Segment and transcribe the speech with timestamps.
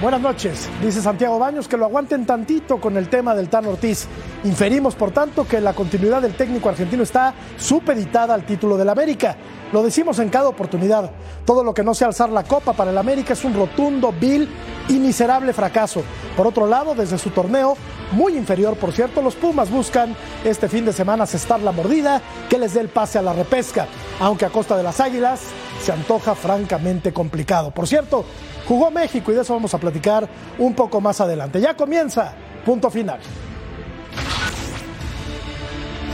[0.00, 0.68] Buenas noches.
[0.82, 4.08] Dice Santiago Baños que lo aguanten tantito con el tema del Tan Ortiz.
[4.42, 9.36] Inferimos, por tanto, que la continuidad del técnico argentino está supeditada al título del América.
[9.72, 11.12] Lo decimos en cada oportunidad.
[11.44, 14.48] Todo lo que no sea alzar la copa para el América es un rotundo, vil
[14.88, 16.02] y miserable fracaso.
[16.36, 17.76] Por otro lado, desde su torneo,
[18.10, 22.58] muy inferior por cierto, los Pumas buscan este fin de semana cestar la mordida que
[22.58, 23.86] les dé el pase a la repesca,
[24.18, 25.40] aunque a costa de las Águilas
[25.80, 27.70] se antoja francamente complicado.
[27.70, 28.24] Por cierto,
[28.68, 31.60] jugó México y de eso vamos a platicar un poco más adelante.
[31.60, 33.18] Ya comienza, punto final.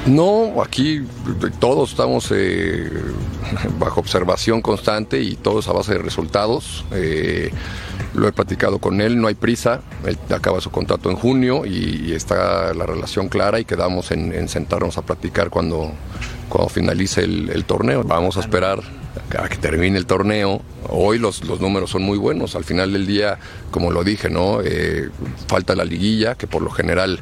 [0.06, 1.02] No, aquí
[1.58, 2.90] todos estamos eh,
[3.78, 6.84] bajo observación constante y todos a base de resultados.
[6.92, 7.50] Eh,
[8.12, 12.12] lo he platicado con él, no hay prisa, él acaba su contrato en junio y,
[12.12, 15.90] está la relación clara y quedamos en, sentarnos a platicar cuando,
[16.48, 18.04] cuando finalice el torneo.
[18.04, 18.80] Vamos a esperar
[19.38, 20.62] a que termine el torneo.
[20.88, 22.54] Hoy los, los números son muy buenos.
[22.56, 23.38] Al final del día,
[23.70, 24.60] como lo dije, ¿no?
[24.62, 25.08] Eh,
[25.46, 27.20] falta la liguilla, que por lo general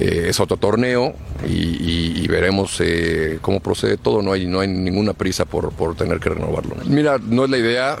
[0.00, 1.14] eh, es otro torneo,
[1.46, 4.22] y, veremos eh, cómo procede todo.
[4.22, 6.76] No hay, no hay ninguna prisa por, por tener que renovarlo.
[6.86, 7.98] Mira, no es la idea.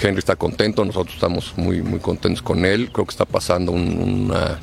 [0.00, 2.90] Henry está contento, nosotros estamos muy, muy contentos con él.
[2.92, 4.58] Creo que está pasando una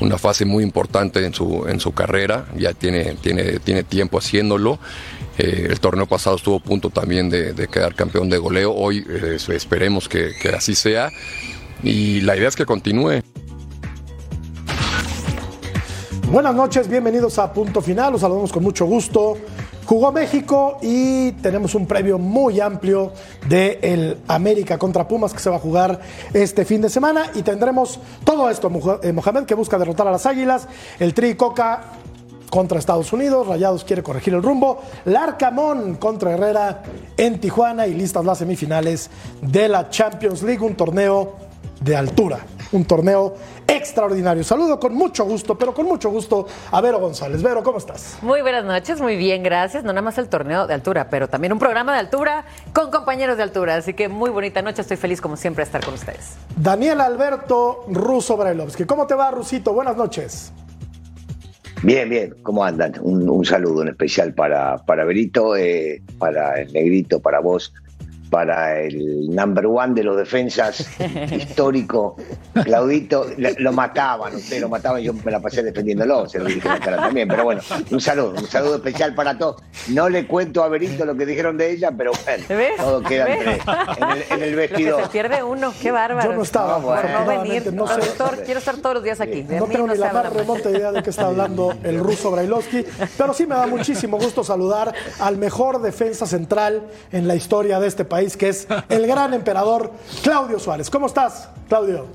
[0.00, 4.78] una fase muy importante en su, en su carrera, ya tiene, tiene, tiene tiempo haciéndolo
[5.36, 8.72] eh, el torneo pasado estuvo a punto también de, quedar campeón de goleo.
[8.72, 11.10] Hoy eh, esperemos que, así sea.
[11.82, 13.22] Y la idea es que continúe.
[16.30, 18.12] Buenas noches, bienvenidos a Punto Final.
[18.12, 19.36] Los saludamos con mucho gusto.
[19.86, 23.12] Jugó México y tenemos un previo muy amplio
[23.48, 26.00] de el América contra Pumas que se va a jugar
[26.32, 28.70] este fin de semana y tendremos todo esto.
[29.02, 30.68] Eh, Mohamed que busca derrotar a las Águilas,
[30.98, 31.82] el Tri Coca
[32.48, 36.82] contra Estados Unidos, Rayados quiere corregir el rumbo, Larcamón contra Herrera
[37.16, 39.10] en Tijuana y listas las semifinales
[39.42, 41.34] de la Champions League, un torneo
[41.82, 42.38] de altura,
[42.74, 43.34] un torneo
[43.66, 44.44] extraordinario.
[44.44, 47.42] Saludo con mucho gusto, pero con mucho gusto a Vero González.
[47.42, 48.18] Vero, ¿cómo estás?
[48.22, 49.84] Muy buenas noches, muy bien, gracias.
[49.84, 53.36] No nada más el torneo de altura, pero también un programa de altura con compañeros
[53.36, 53.76] de altura.
[53.76, 56.36] Así que muy bonita noche, estoy feliz como siempre de estar con ustedes.
[56.56, 58.84] Daniel Alberto Russo Brailovsky.
[58.84, 59.72] ¿Cómo te va, Rusito?
[59.72, 60.52] Buenas noches.
[61.82, 62.94] Bien, bien, ¿cómo andan?
[63.02, 67.74] Un, saludo en especial para, para Berito, eh, para el Negrito, para vos,
[68.34, 70.84] para el number one de los defensas
[71.30, 72.16] histórico,
[72.64, 76.96] Claudito, lo mataban, usted lo mataban, yo me la pasé defendiéndolo, se lo dije cara
[76.96, 77.60] también, pero bueno,
[77.92, 79.62] un saludo, un saludo especial para todos.
[79.90, 82.44] No le cuento a Berito lo que dijeron de ella, pero bueno,
[82.76, 85.04] todo queda en, el, vestidor.
[85.04, 86.30] Se pierde uno, qué bárbaro.
[86.30, 87.72] Yo no estaba, por no venir.
[87.72, 88.00] No sé.
[88.44, 89.44] quiero estar todos los días aquí.
[89.44, 92.84] no tengo ni la más remota idea de qué está hablando el ruso Brailovsky,
[93.16, 97.86] pero sí me da muchísimo gusto saludar al mejor defensa central en la historia de
[97.86, 99.92] este país que es el gran emperador
[100.22, 100.88] Claudio Suárez.
[100.88, 102.06] ¿Cómo estás, Claudio?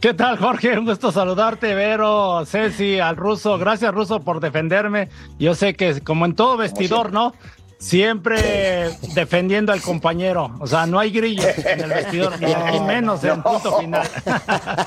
[0.00, 0.78] ¿Qué tal, Jorge?
[0.78, 3.58] Un gusto saludarte, Vero, Ceci, al ruso.
[3.58, 5.08] Gracias, ruso, por defenderme.
[5.38, 7.34] Yo sé que, como en todo vestidor, ¿no?
[7.78, 10.52] Siempre defendiendo al compañero.
[10.60, 14.06] O sea, no hay grillos en el vestidor, ni aquí menos en punto final.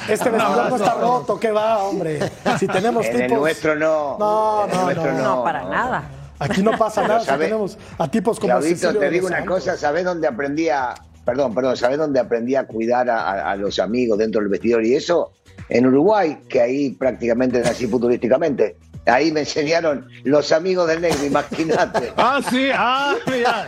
[0.08, 2.20] Este vestidor no, está roto, ¿qué va, hombre?
[2.60, 3.32] Si tenemos en tipos.
[3.32, 4.18] El nuestro no.
[4.20, 6.23] No, no, no, no, no, para nada.
[6.44, 10.28] Aquí no pasa nada, tenemos a tipos como Claudito, te digo una cosa, ¿sabes dónde
[10.28, 10.94] aprendí a,
[11.26, 15.32] perdón, perdón, ¿sabes dónde aprendí a cuidar a, los amigos dentro del vestidor y eso?
[15.70, 18.76] En Uruguay, que ahí prácticamente nací futurísticamente.
[19.06, 22.14] Ahí me enseñaron los amigos del negro, imagínate.
[22.18, 23.68] ah, sí, ah, mira.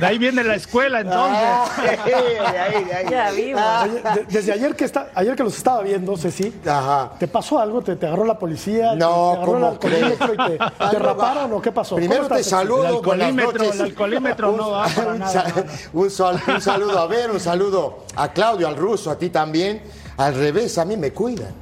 [0.00, 1.38] De ahí viene la escuela entonces.
[1.40, 1.68] Ah,
[2.04, 3.06] de ahí, de ahí.
[3.08, 3.62] Ya vimos.
[3.62, 3.86] Ah,
[4.28, 7.12] desde ayer que está, ayer que los estaba viendo, Ceci, Ajá.
[7.20, 7.82] ¿te pasó algo?
[7.82, 8.96] ¿Te, te agarró la policía?
[8.96, 10.58] No, ¿Te agarró el y te,
[10.90, 11.94] te raparon o qué pasó?
[11.94, 12.82] Primero te saludo.
[12.88, 15.54] El alcoholímetro, el alcoholímetro no va para un, nada.
[15.92, 19.82] Un, un saludo a ver, un saludo a Claudio, al ruso, a ti también.
[20.16, 21.54] Al revés, a mí me cuidan.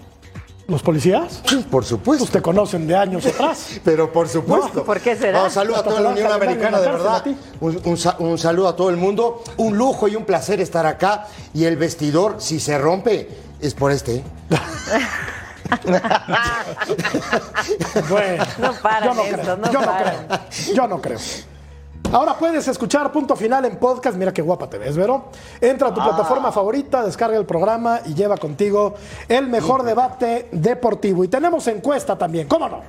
[0.68, 1.42] ¿Los policías?
[1.46, 2.24] Sí, por supuesto.
[2.24, 3.80] Usted conocen de años atrás.
[3.84, 4.84] Pero por supuesto.
[4.84, 5.44] ¿Por qué será?
[5.44, 7.24] Un saludo a toda la Unión Americana, de verdad.
[7.60, 9.42] Un, saludo a todo el mundo.
[9.56, 11.26] Un lujo y un placer estar acá.
[11.52, 13.28] Y el vestidor, si se rompe,
[13.60, 14.16] es por este.
[14.16, 14.22] ¿eh?
[18.08, 20.14] bueno, no para yo no creo, no yo no creo.
[20.74, 21.18] Yo no creo.
[22.22, 24.18] Ahora puedes escuchar Punto Final en podcast.
[24.18, 25.30] Mira qué guapa te ves, Vero.
[25.58, 26.04] Entra a tu ah.
[26.04, 28.94] plataforma favorita, descarga el programa y lleva contigo
[29.28, 31.24] el mejor debate deportivo.
[31.24, 32.80] Y tenemos encuesta también, ¿cómo no?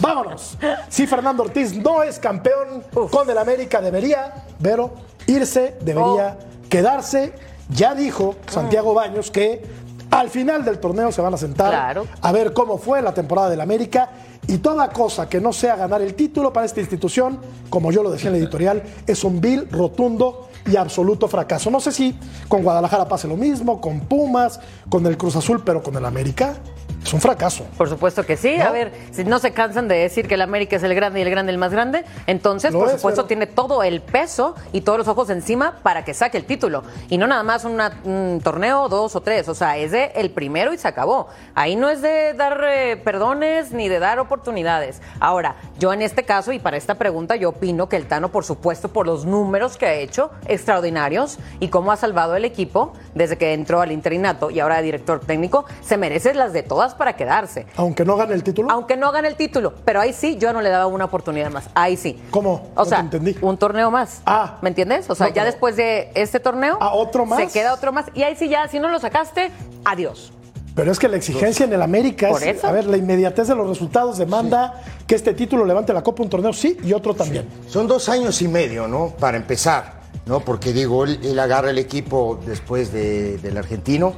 [0.00, 0.58] Vámonos.
[0.88, 4.90] Si Fernando Ortiz no es campeón con el América, debería, Vero,
[5.28, 6.68] irse, debería oh.
[6.68, 7.32] quedarse.
[7.70, 9.64] Ya dijo Santiago Baños que
[10.14, 12.06] Al final del torneo se van a sentar Claro.
[12.22, 14.10] a ver cómo fue la temporada del América
[14.46, 18.10] y toda cosa que no sea ganar el título para esta institución, como yo lo
[18.10, 21.70] decía en la editorial, es un vil, rotundo y absoluto fracaso.
[21.70, 22.16] No sé si
[22.46, 26.54] con Guadalajara pase lo mismo, con Pumas, con el Cruz Azul, pero con el América
[27.04, 27.66] es un fracaso.
[27.76, 28.56] Por supuesto que sí.
[28.56, 28.64] ¿No?
[28.64, 31.22] A ver, si no se cansan de decir que el América es el grande y
[31.22, 34.54] el grande el más grande, entonces, Lo por es, supuesto, pero- tiene todo el peso
[34.72, 36.82] y todos los ojos encima para que saque el título.
[37.10, 39.48] Y no nada más una- un torneo, dos o tres.
[39.48, 41.28] O sea, es de el primero y se acabó.
[41.54, 45.02] Ahí no es de dar eh, perdones ni de dar oportunidades.
[45.20, 48.44] Ahora, yo en este caso y para esta pregunta, yo opino que el Tano, por
[48.44, 53.36] supuesto, por los números que ha hecho, extraordinarios, y cómo ha salvado el equipo desde
[53.36, 57.14] que entró al interinato y ahora de director técnico, se merece las de todas para
[57.16, 57.66] quedarse.
[57.76, 58.70] Aunque no gane el título.
[58.70, 61.64] Aunque no gane el título, pero ahí sí yo no le daba una oportunidad más.
[61.74, 62.20] Ahí sí.
[62.30, 62.68] ¿Cómo?
[62.74, 63.36] O No sea, te entendí.
[63.40, 64.20] un torneo más.
[64.26, 64.58] Ah.
[64.62, 65.08] ¿Me entiendes?
[65.10, 66.78] O sea, No, ya después de este torneo.
[66.80, 67.38] Ah, ¿otro más?
[67.40, 68.06] Se queda otro más.
[68.14, 69.50] Y ahí sí ya, si no lo sacaste,
[69.84, 70.32] adiós.
[70.74, 72.66] Pero es que la exigencia en el América Por es, eso.
[72.66, 76.28] a ver, la inmediatez de los resultados demanda que este título levante la copa un
[76.28, 77.48] torneo sí y otro también.
[77.68, 79.10] Son dos años y medio, ¿no?
[79.20, 80.40] Para empezar, ¿no?
[80.40, 84.14] Porque digo, él, él agarra el equipo después de- del argentino,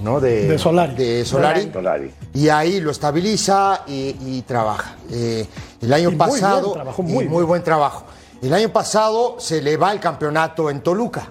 [0.00, 0.20] ¿no?
[0.20, 0.94] De Solari.
[0.94, 1.70] De Solari.
[1.72, 2.10] Solari.
[2.34, 4.96] Y ahí lo estabiliza y, y trabaja.
[5.10, 5.46] Eh,
[5.80, 6.60] el año Y muy pasado.
[6.62, 8.04] bien, trabajó y muy buen trabajo.
[8.42, 11.28] El año pasado se le va el campeonato en Toluca.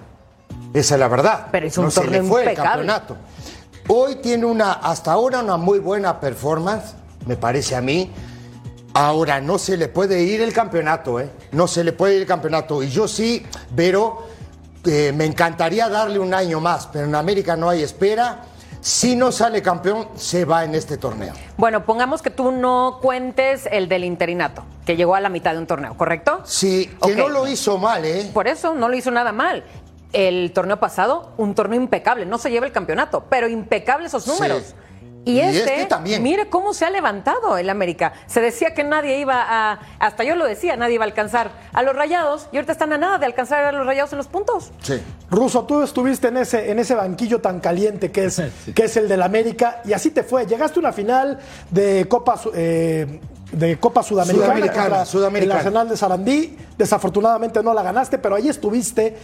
[0.72, 1.48] Esa es la verdad.
[1.50, 3.16] Pero hizo un no se le torneo fue el campeonato.
[3.88, 6.94] Hoy tiene una, hasta ahora, una muy buena performance,
[7.26, 8.12] me parece a mí.
[8.94, 11.28] Ahora no se le puede ir el campeonato, ¿eh?
[11.52, 12.82] No se le puede ir el campeonato.
[12.82, 13.44] Y yo sí,
[13.74, 14.26] pero
[14.84, 18.42] eh, me encantaría darle un año más, pero en América no hay espera.
[18.80, 21.34] Si no sale campeón, se va en este torneo.
[21.56, 25.58] Bueno, pongamos que tú no cuentes el del interinato, que llegó a la mitad de
[25.58, 26.40] un torneo, ¿correcto?
[26.44, 28.30] Sí, que no lo hizo mal, ¿eh?
[28.32, 29.64] Por eso no lo hizo nada mal.
[30.12, 32.24] El torneo pasado, un torneo impecable.
[32.26, 34.74] No se lleva el campeonato, pero impecable esos Sí.
[35.24, 36.22] Y, Y este, este también.
[36.22, 38.12] mire cómo se ha levantado el América.
[38.26, 41.82] Se decía que nadie iba a, hasta yo lo decía, nadie iba a alcanzar a
[41.82, 44.72] los rayados y ahorita están a nada de alcanzar a los rayados en los puntos.
[44.82, 45.00] Sí.
[45.30, 48.42] Ruso, tú estuviste en ese, en ese banquillo tan caliente que es,
[48.74, 50.46] que es el del América y así te fue.
[50.46, 51.38] Llegaste a una final
[51.70, 53.20] de Copa, eh,
[53.52, 55.54] de Copa Sudamericana, Sudamericana, Sudamericana.
[55.54, 56.56] el Arsenal de Sarandí.
[56.78, 59.16] Desafortunadamente no la ganaste, pero ahí estuviste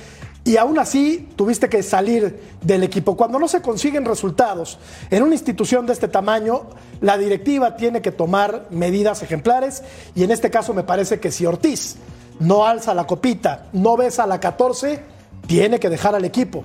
[0.46, 3.16] y aún así tuviste que salir del equipo.
[3.16, 4.78] Cuando no se consiguen resultados
[5.10, 6.68] en una institución de este tamaño,
[7.00, 9.82] la directiva tiene que tomar medidas ejemplares
[10.14, 11.96] y en este caso me parece que si Ortiz
[12.38, 15.00] no alza la copita, no besa la 14,
[15.48, 16.62] tiene que dejar al equipo.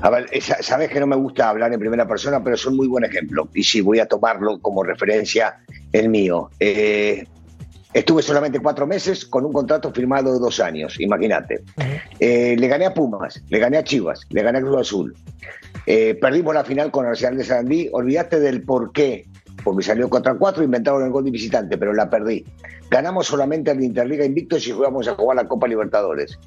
[0.00, 2.86] A ver, sabes que no me gusta hablar en primera persona, pero es un muy
[2.86, 3.48] buen ejemplo.
[3.52, 5.58] Y sí, voy a tomarlo como referencia
[5.92, 6.48] el mío.
[6.58, 7.26] Eh,
[7.92, 11.62] estuve solamente cuatro meses con un contrato firmado de dos años, imagínate.
[12.20, 15.14] Eh, le gané a Pumas, le gané a Chivas, le gané a Cruz Azul.
[15.86, 17.88] Eh, perdimos la final con Arsenal de Sarandí.
[17.92, 19.26] Olvidaste del por qué.
[19.64, 22.44] Porque salió contra cuatro, inventaron el gol de visitante, pero la perdí.
[22.90, 26.38] Ganamos solamente al Interliga Invictos y jugamos a jugar la Copa Libertadores.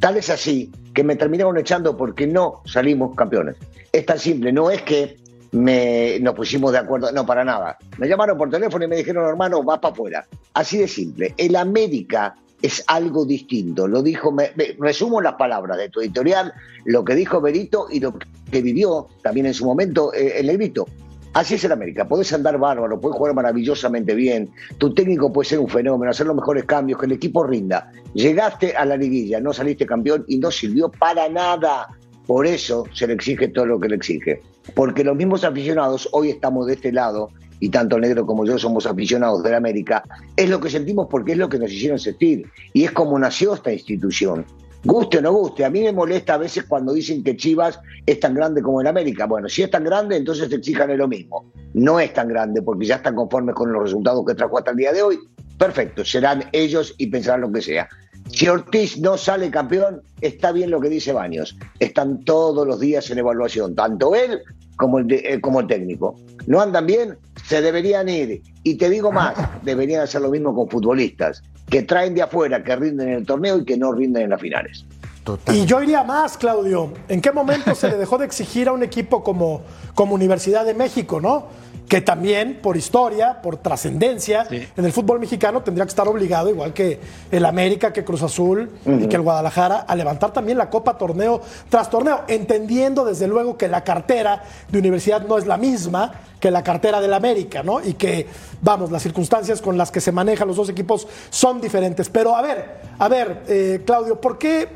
[0.00, 3.56] Tal es así que me terminaron echando porque no salimos campeones.
[3.92, 5.16] Es tan simple, no es que
[5.52, 7.78] me, nos pusimos de acuerdo, no, para nada.
[7.98, 10.26] Me llamaron por teléfono y me dijeron, hermano, vas para afuera.
[10.54, 11.34] Así de simple.
[11.36, 13.86] El América es algo distinto.
[13.86, 16.52] Lo dijo, me, resumo las palabras de tu editorial,
[16.84, 18.14] lo que dijo Berito y lo
[18.50, 20.86] que vivió también en su momento eh, el Negrito.
[21.34, 25.58] Así es el América, podés andar bárbaro, podés jugar maravillosamente bien, tu técnico puede ser
[25.58, 27.92] un fenómeno, hacer los mejores cambios, que el equipo rinda.
[28.14, 31.88] Llegaste a la liguilla, no saliste campeón y no sirvió para nada.
[32.26, 34.42] Por eso se le exige todo lo que le exige.
[34.74, 38.58] Porque los mismos aficionados, hoy estamos de este lado, y tanto el negro como yo
[38.58, 40.02] somos aficionados del América,
[40.36, 42.46] es lo que sentimos porque es lo que nos hicieron sentir.
[42.72, 44.44] Y es como nació esta institución.
[44.84, 48.20] Guste o no guste, a mí me molesta a veces cuando dicen que Chivas es
[48.20, 49.26] tan grande como el América.
[49.26, 51.52] Bueno, si es tan grande, entonces exijan lo mismo.
[51.74, 54.76] No es tan grande porque ya están conformes con los resultados que trajo hasta el
[54.76, 55.18] día de hoy.
[55.58, 57.88] Perfecto, serán ellos y pensarán lo que sea.
[58.30, 61.56] Si Ortiz no sale campeón, está bien lo que dice Baños.
[61.80, 64.40] Están todos los días en evaluación, tanto él
[64.76, 66.16] como el, de- eh, como el técnico.
[66.46, 67.16] ¿No andan bien?
[67.46, 68.42] Se deberían ir.
[68.62, 72.76] Y te digo más, deberían hacer lo mismo con futbolistas, que traen de afuera, que
[72.76, 74.84] rinden en el torneo y que no rinden en las finales.
[75.24, 75.54] Total.
[75.56, 76.92] Y yo iría más, Claudio.
[77.08, 79.62] ¿En qué momento se le dejó de exigir a un equipo como,
[79.94, 81.46] como Universidad de México, no?
[81.88, 86.74] Que también, por historia, por trascendencia, en el fútbol mexicano tendría que estar obligado, igual
[86.74, 90.98] que el América, que Cruz Azul y que el Guadalajara, a levantar también la Copa
[90.98, 91.40] torneo
[91.70, 96.50] tras torneo, entendiendo desde luego que la cartera de Universidad no es la misma que
[96.50, 97.80] la cartera del América, ¿no?
[97.80, 98.26] Y que,
[98.60, 102.08] vamos, las circunstancias con las que se manejan los dos equipos son diferentes.
[102.08, 104.68] Pero a ver, a ver, eh, Claudio, ¿por qué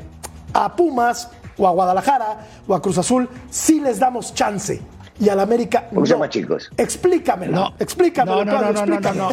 [0.53, 4.81] a Pumas o a Guadalajara o a Cruz Azul sí les damos chance
[5.19, 6.05] y al América ¿Cómo no.
[6.05, 6.69] se llama, chicos?
[6.77, 9.29] Explícamelo, No, explícamelo, no, no, no, no, no, no.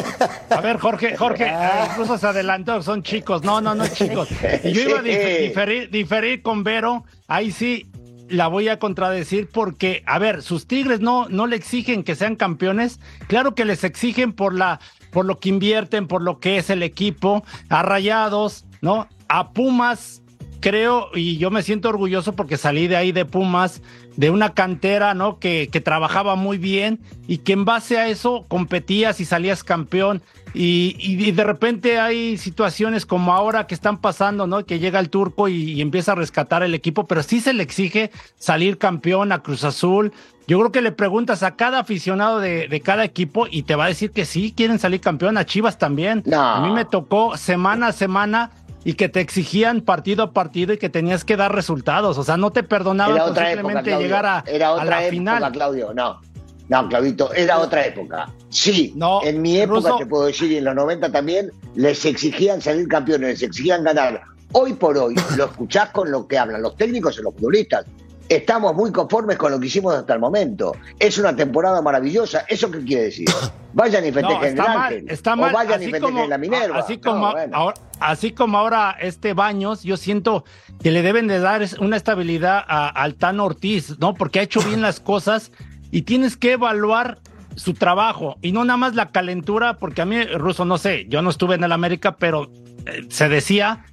[0.49, 3.43] A ver, Jorge, Jorge, eh, incluso se adelantó, son chicos.
[3.43, 4.29] No, no, no, chicos.
[4.63, 7.89] Y yo iba a diferir, diferir con Vero, ahí sí
[8.31, 12.35] la voy a contradecir porque, a ver, sus Tigres no, no le exigen que sean
[12.35, 12.99] campeones.
[13.27, 14.79] Claro que les exigen por la,
[15.11, 19.07] por lo que invierten, por lo que es el equipo, a Rayados, ¿no?
[19.27, 20.20] A Pumas,
[20.61, 23.81] creo, y yo me siento orgulloso porque salí de ahí de Pumas,
[24.15, 25.39] de una cantera, ¿no?
[25.39, 30.21] Que, que trabajaba muy bien y que en base a eso competías y salías campeón.
[30.53, 34.65] Y, y- y de repente hay situaciones como ahora que están pasando, ¿no?
[34.65, 37.63] Que llega el turco y, y empieza a rescatar el equipo, pero sí se le
[37.63, 40.11] exige salir campeón a Cruz Azul.
[40.47, 43.85] Yo creo que le preguntas a cada aficionado de, de cada equipo y te va
[43.85, 46.23] a decir que sí, quieren salir campeón, a Chivas también.
[46.25, 46.41] No.
[46.41, 48.51] A mí me tocó semana a semana
[48.83, 52.17] y que te exigían partido a partido y que tenías que dar resultados.
[52.17, 54.07] O sea, no te perdonaban Era otra época, simplemente Claudio.
[54.07, 55.51] llegar a, Era a otra la época, final.
[55.51, 55.93] Claudio.
[55.93, 56.21] No,
[56.69, 58.29] no, Claudito, era otra época.
[58.49, 62.61] Sí, No, en mi época te puedo decir, y en los 90 también, les exigían
[62.61, 64.21] salir campeones, les exigían ganar.
[64.53, 67.85] Hoy por hoy, lo escuchás con lo que hablan los técnicos y los futbolistas.
[68.29, 70.73] Estamos muy conformes con lo que hicimos hasta el momento.
[70.97, 72.45] Es una temporada maravillosa.
[72.47, 73.27] ¿Eso qué quiere decir?
[73.73, 75.05] Vayan y No, festejen el está mal, Ángel.
[75.09, 76.77] está o vayan y Así festejen como, la Minerva.
[76.79, 77.55] así No, como bueno.
[77.57, 80.43] ahora, así como ahora este Baños, yo siento
[80.83, 84.13] que le deben de dar una estabilidad a, al Tan Ortiz, ¿no?
[84.13, 85.51] Porque ha hecho bien las cosas
[85.89, 87.19] y tienes que evaluar
[87.55, 91.21] su trabajo y no nada más la calentura, porque a mí, Ruso, no sé, yo
[91.21, 92.49] no estuve en el América, pero
[92.85, 93.85] eh, se decía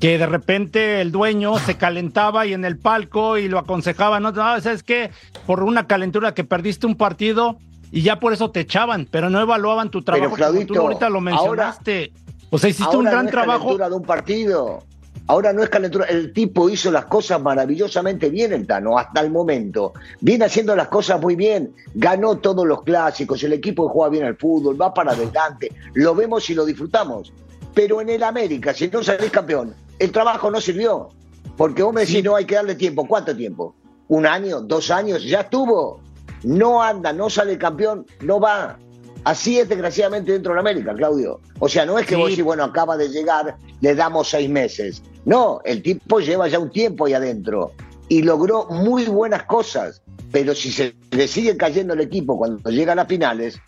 [0.00, 4.32] que de repente el dueño se calentaba y en el palco y lo aconsejaba, no,
[4.32, 5.10] no, sabes qué,
[5.46, 7.58] por una calentura que perdiste un partido
[7.92, 11.10] y ya por eso te echaban, pero no evaluaban tu trabajo como Claudito, tú ahorita
[11.10, 12.12] lo mencionaste.
[12.48, 13.64] o sea, hiciste un gran no es trabajo.
[13.64, 14.82] calentura de un partido.
[15.26, 16.06] Ahora no es calentura.
[16.06, 19.92] El tipo hizo las cosas maravillosamente bien, el Tano, hasta el momento.
[20.20, 21.72] Viene haciendo las cosas muy bien.
[21.94, 23.40] Ganó todos los clásicos.
[23.44, 25.70] El equipo juega bien al fútbol, va para adelante.
[25.94, 27.32] Lo vemos y lo disfrutamos.
[27.74, 31.10] Pero en el América, si no salís campeón, el trabajo no sirvió.
[31.56, 33.06] Porque vos me decís, no hay que darle tiempo.
[33.06, 33.74] ¿Cuánto tiempo?
[34.08, 34.60] ¿Un año?
[34.60, 35.22] ¿Dos años?
[35.22, 36.00] Ya estuvo.
[36.42, 38.78] No anda, no sale campeón, no va.
[39.24, 41.40] Así es desgraciadamente dentro de la América, Claudio.
[41.58, 42.20] O sea, no es que Sí.
[42.20, 45.02] vos decís, bueno, acaba de llegar, le damos seis meses.
[45.26, 47.72] No, el tipo lleva ya un tiempo ahí adentro
[48.08, 50.00] y logró muy buenas cosas.
[50.32, 53.58] Pero si se le sigue cayendo el equipo cuando llegan a finales,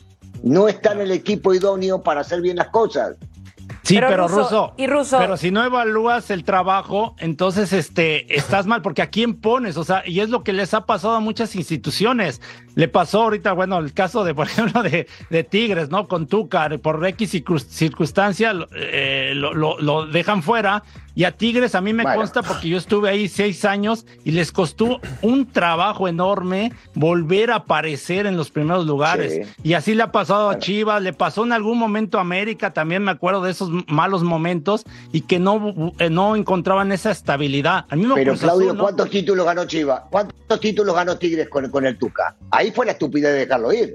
[0.43, 3.17] no está en el equipo idóneo para hacer bien las cosas.
[3.83, 8.33] Sí, Pero pero, Russo, Ruso, y Russo- pero si no evalúas el trabajo, entonces este
[8.37, 11.15] estás mal, porque a quién pones, o sea, y es lo que les ha pasado
[11.17, 12.41] a muchas instituciones.
[12.75, 16.09] Le pasó ahorita, bueno, el caso de, por ejemplo, de, de Tigres, ¿no?
[16.09, 20.83] Con Tuca, por X circun- circunstancia lo, eh, lo, lo- lo dejan fuera.
[21.15, 24.51] Y a Tigres a mí me consta porque yo estuve ahí seis años y les
[24.51, 29.47] costó un trabajo enorme volver a aparecer en los primeros lugares.
[29.47, 29.53] Sí.
[29.63, 30.59] Y así le ha pasado a.
[30.59, 34.85] Chivas, le pasó en algún momento a América, también me acuerdo de esos malos momentos
[35.13, 37.85] y que no, eh, no encontraban esa estabilidad.
[37.91, 38.83] Al mismo Pero Cruz Claudio, Azul, ¿no?
[38.85, 40.03] ¿cuántos títulos ganó Chivas?
[40.11, 42.37] ¿Cuántos títulos ganó Tigres con, con el Tuca?
[42.63, 43.95] Ahí fue la estupidez de dejarlo ir.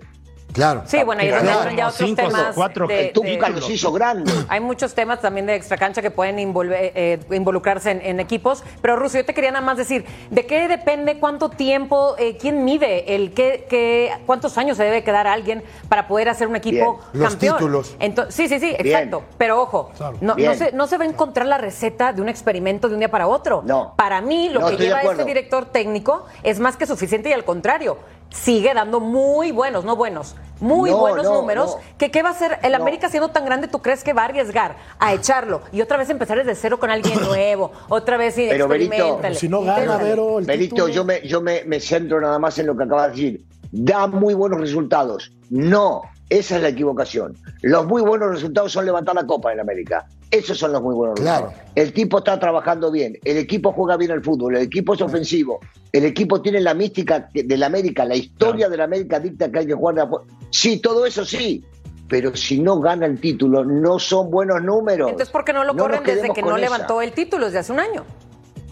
[0.53, 0.81] Claro.
[0.87, 2.55] Sí, bueno, ahí es donde Claro, entran ya otros cinco, temas.
[2.55, 4.33] cuatro, de- El Tuca de- los hizo grandes.
[4.49, 8.63] Hay muchos temas también de extracancha que pueden involver- eh, involucrarse en, en equipos.
[8.81, 12.65] Pero, Russo, yo te quería nada más decir, ¿de qué depende cuánto tiempo, eh, quién
[12.65, 16.55] mide el qué, qué- cuántos años se debe quedar a alguien para poder hacer un
[16.55, 17.23] equipo Bien.
[17.23, 17.57] Los campeón?
[17.57, 17.95] títulos.
[17.99, 19.25] Entonces, sí, sí, sí, exacto.
[19.37, 20.17] Pero ojo, Claro.
[20.21, 23.11] no, se, no se va a encontrar la receta de un experimento de un día
[23.11, 23.61] para otro.
[23.63, 23.93] No.
[23.95, 27.43] Para mí, lo No, que lleva este director técnico es más que suficiente y al
[27.45, 31.75] contrario, sigue dando muy buenos, no buenos, muy No, buenos no, números.
[31.77, 31.97] no.
[31.97, 32.77] que ¿Qué va a hacer el No.
[32.77, 33.67] América siendo tan grande?
[33.67, 36.89] ¿Tú crees que va a arriesgar a echarlo y otra vez empezar desde cero con
[36.89, 37.71] alguien nuevo?
[37.89, 39.97] Otra vez y Pero, Berito, Si no gana.
[39.97, 40.93] Vero, el Benito, título.
[40.93, 43.45] yo, me, yo me, me centro nada más en lo que acabas de decir.
[43.71, 45.31] Da muy buenos resultados.
[45.49, 47.35] No, esa es la equivocación.
[47.61, 50.05] Los muy buenos resultados son levantar la copa en América.
[50.29, 51.45] Esos son los muy buenos Claro.
[51.47, 51.71] resultados.
[51.75, 55.59] El tipo está trabajando bien, el equipo juega bien al fútbol, el equipo es ofensivo,
[55.93, 59.59] el equipo tiene la mística de la América, la historia de la América dicta que
[59.59, 59.95] hay que jugar.
[59.95, 60.05] de
[60.51, 61.63] Sí, todo eso sí.
[62.09, 65.09] Pero si no gana el título, no son buenos números.
[65.09, 66.57] Entonces, ¿por qué no lo corren desde que no esa.
[66.59, 68.05] levantó el título desde hace un año?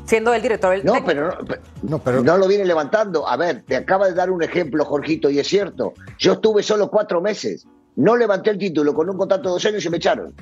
[0.06, 1.08] Siendo el director del No, técnico.
[1.08, 3.28] pero no, pe- No, pero- no lo viene levantando.
[3.28, 5.94] A ver, te acaba de dar un ejemplo, Jorgito, y es cierto.
[6.18, 7.68] Yo estuve solo cuatro meses.
[7.98, 10.34] No levanté el título con un contrato de dos años y me echaron.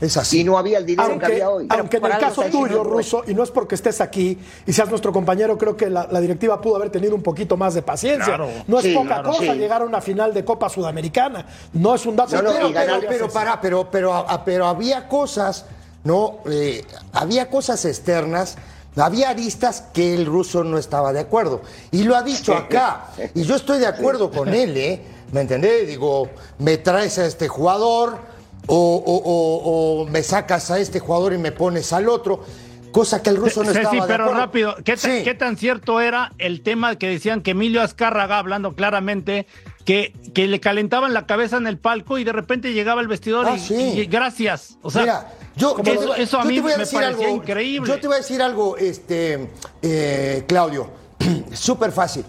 [0.00, 0.44] Es Y así.
[0.44, 1.66] no había el dinero que Aunque, había hoy.
[1.70, 5.12] aunque en el caso tuyo, Ruso, y no es porque estés aquí y seas nuestro
[5.12, 8.24] compañero, creo que la, la directiva pudo haber tenido un poquito más de paciencia.
[8.24, 8.48] Claro.
[8.66, 9.58] no es Sí, poca claro, cosa sí.
[9.58, 11.46] llegar a una final de Copa Sudamericana.
[11.72, 12.36] No es un dato.
[12.36, 15.64] No, no, Pero- y ganar- pero, pero, para, pero, pero, pero había cosas,
[16.04, 16.38] ¿no?
[16.50, 18.56] Eh, había cosas externas
[18.98, 21.60] Había aristas que el ruso no estaba de acuerdo.
[21.90, 23.08] Y lo ha dicho acá.
[23.34, 25.02] Y yo estoy de acuerdo con él, ¿eh?
[25.32, 25.86] ¿Me entendés?
[25.86, 28.16] Digo, me traes a este jugador
[28.66, 32.44] o, o- o- o me sacas a este jugador y me pones al otro.
[32.92, 35.22] Cosa que el ruso no estaba de pero rápido, ¿qué, tan- Sí.
[35.22, 39.46] qué tan cierto era el tema que decían que Emilio Azcárraga, hablando claramente,
[39.84, 43.46] que, que le calentaban la cabeza en el palco y de repente llegaba el vestidor
[43.48, 43.74] Ah, y, sí.
[43.74, 44.78] y gracias?
[44.80, 45.76] O sea, Mira, yo,
[46.16, 47.86] eso, a yo mí me parecía algo, increíble.
[47.88, 49.50] Yo te voy a decir algo, este,
[49.82, 50.88] eh, Claudio,
[51.52, 52.24] súper fácil.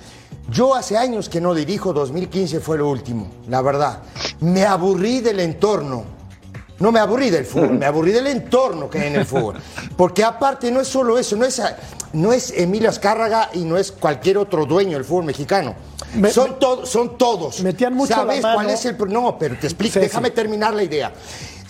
[0.52, 4.04] Yo hace años que no dirijo, 2015 fue lo último, la verdad.
[4.42, 6.17] Me aburrí del entorno.
[6.80, 9.56] No me aburrí del fútbol, me aburrí del entorno que hay en el fútbol.
[9.96, 11.62] Porque aparte no es solo eso, no es,
[12.14, 15.76] no es Emilio Azcárraga y no es cualquier otro dueño del fútbol mexicano.
[16.16, 17.62] Me- son, to- son todos.
[17.62, 18.56] Metían mucho la ¿Sabes mano.
[18.56, 20.36] cuál es el No, pero te explico, Sí, déjame sí.
[20.36, 21.12] terminar la idea.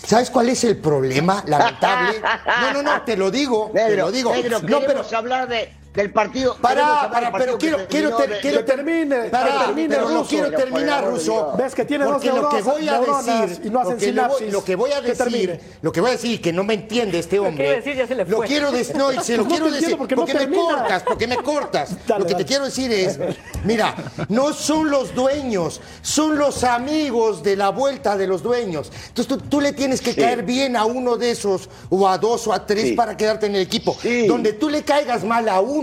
[0.06, 2.20] ¿Sabes cuál es el problema lamentable?
[2.62, 4.32] No, no, no, te lo digo, te lo digo.
[4.32, 6.56] negro, no, pero hablar de, del partido.
[6.60, 10.28] Pará, pará, pero quiero, quiero, terminó ter- de- quiero pará, que termine, pero no Ruso.
[10.28, 11.12] quiero terminar.
[11.12, 11.56] Dios.
[11.56, 14.50] Ves que tiene dos lo que voy a decir, y no hacen lo, que voy,
[14.50, 17.38] lo que voy a decir, lo que voy a decir que no me entiende este
[17.38, 17.68] hombre.
[17.68, 17.96] a decir?
[17.96, 18.46] Ya se le Lo fue.
[18.46, 21.36] quiero decir, no, y se lo No quiero decir porque no me cortas, porque me
[21.38, 21.90] cortas.
[22.06, 22.44] Dale, lo que dale.
[22.44, 23.18] te quiero decir es,
[23.64, 23.94] mira,
[24.28, 28.92] no son los dueños, son los amigos de la vuelta de los dueños.
[29.08, 30.20] Entonces tú, tú le tienes que Sí.
[30.20, 32.92] caer bien a uno de esos o a dos o a tres Sí.
[32.92, 33.96] para quedarte en el equipo.
[34.00, 34.26] Sí.
[34.26, 35.77] Donde tú le caigas mal a uno,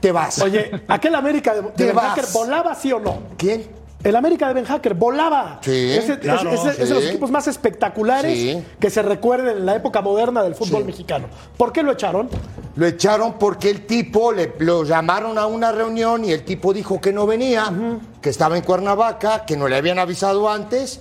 [0.00, 0.40] te vas.
[0.42, 1.96] Oye, aquel América de, Ben.
[1.96, 3.18] Hacker volaba, ¿sí o no?
[3.38, 3.66] ¿quién?
[4.02, 5.60] El América de Ben Hacker volaba.
[5.62, 8.62] Sí, Ese- claro, ese- ese es de los equipos más espectaculares Sí.
[8.78, 10.86] que se recuerden en la época moderna del fútbol Sí.
[10.88, 11.26] mexicano.
[11.56, 12.28] ¿Por qué lo echaron?
[12.76, 17.00] Lo echaron porque el tipo le, lo llamaron a una reunión y el tipo dijo
[17.00, 17.72] que no venía,
[18.20, 21.00] que estaba en Cuernavaca, que no le habían avisado antes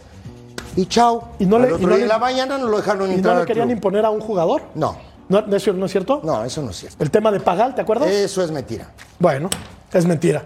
[0.78, 1.28] y chao.
[1.40, 3.48] Y no le- y no le- la mañana no lo dejaron ¿Y entrar no le
[3.48, 4.62] querían imponer a un jugador?
[4.75, 4.96] No,
[5.34, 6.22] ¿No, no es cier- no es cierto?
[6.24, 7.04] no, eso no es cierto.
[7.04, 8.08] El tema de Pagal, ¿te acuerdas?
[8.12, 8.88] Eso es mentira.
[9.18, 9.50] Bueno,
[9.92, 10.44] es mentira.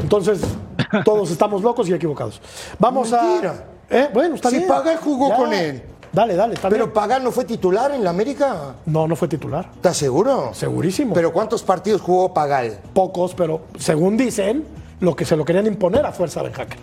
[0.00, 0.40] Entonces,
[1.04, 2.40] todos estamos locos y equivocados.
[2.78, 3.50] Vamos Mentira.
[3.90, 3.94] a.
[3.94, 4.08] ¿Eh?
[4.14, 4.68] Bueno, está Si bien.
[4.68, 5.36] Pagal jugó Ya.
[5.36, 5.82] con él.
[6.10, 6.94] Dale, dale, está Pero bien.
[6.94, 8.74] Pagal no fue titular en la América.
[8.86, 9.68] No, no fue titular.
[9.74, 10.52] ¿Estás seguro?
[10.54, 11.12] Segurísimo.
[11.14, 12.78] Pero ¿cuántos partidos jugó Pagal?
[12.94, 14.64] Pocos, pero según dicen,
[15.00, 16.78] lo que se lo querían imponer a fuerza Ben Hacker.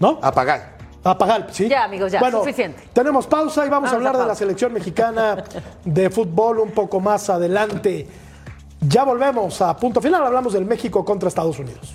[0.00, 0.18] ¿No?
[0.20, 0.62] A Pagal.
[1.02, 1.68] A pagar, sí.
[1.68, 2.82] Ya, amigos, ya, bueno, suficiente.
[2.92, 5.42] Tenemos pausa y vamos, a Vamos a hablar de la selección mexicana
[5.84, 8.06] de fútbol un poco más adelante.
[8.80, 11.94] Ya volvemos a punto final, hablamos del México contra Estados Unidos.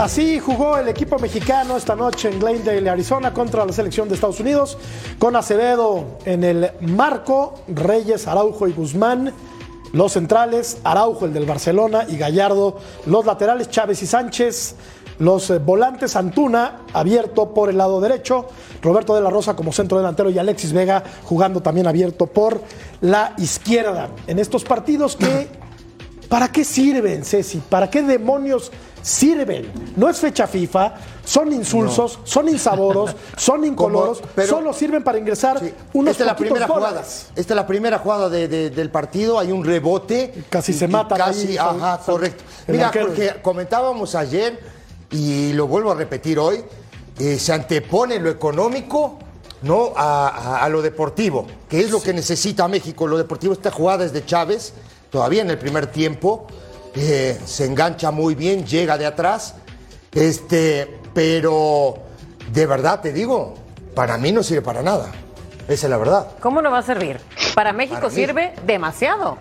[0.00, 4.40] Así jugó el equipo mexicano esta noche en Glendale, Arizona, contra la selección de Estados
[4.40, 4.78] Unidos,
[5.18, 9.30] con Acevedo en el marco, Reyes, Araujo y Guzmán,
[9.92, 14.74] los centrales, Araujo, el del Barcelona, y Gallardo, los laterales, Chávez y Sánchez,
[15.18, 18.46] los eh, volantes, Antuna, abierto por el lado derecho,
[18.80, 22.62] Roberto de la Rosa como centro delantero y Alexis Vega jugando también abierto por
[23.02, 24.08] la izquierda.
[24.26, 25.59] En estos partidos que
[26.30, 27.58] ¿Para qué sirven, Ceci?
[27.68, 28.70] ¿Para qué demonios
[29.02, 29.70] sirven?
[29.96, 35.18] No es fecha FIFA, son insulsos, son insaboros, son incoloros, Como- pero- solo sirven para
[35.18, 35.74] ingresar Sí.
[35.92, 37.00] unos Esta es la primera jugada.
[37.02, 39.38] Esta es la primera jugada de- de- del partido.
[39.40, 40.44] Hay un rebote.
[40.48, 42.44] Casi Y- se y matan Casi, ahí, ajá, son- correcto.
[42.68, 44.58] Mira, porque comentábamos ayer
[45.10, 46.62] y lo vuelvo a repetir hoy.
[47.18, 49.18] eh, se antepone lo económico.
[49.62, 53.06] No a, a- a lo deportivo, que es lo que necesita México.
[53.06, 54.72] Lo deportivo, esta jugada es de Chávez,
[55.10, 56.46] todavía en el primer tiempo.
[56.94, 59.54] eh, se engancha muy bien, llega de atrás.
[60.12, 61.98] Este, pero
[62.52, 63.54] de verdad te digo,
[63.94, 65.12] para mí no sirve para nada.
[65.68, 66.26] Esa es la verdad.
[66.40, 67.20] ¿Cómo no va a servir?
[67.54, 69.38] Para México Para sirve demasiado.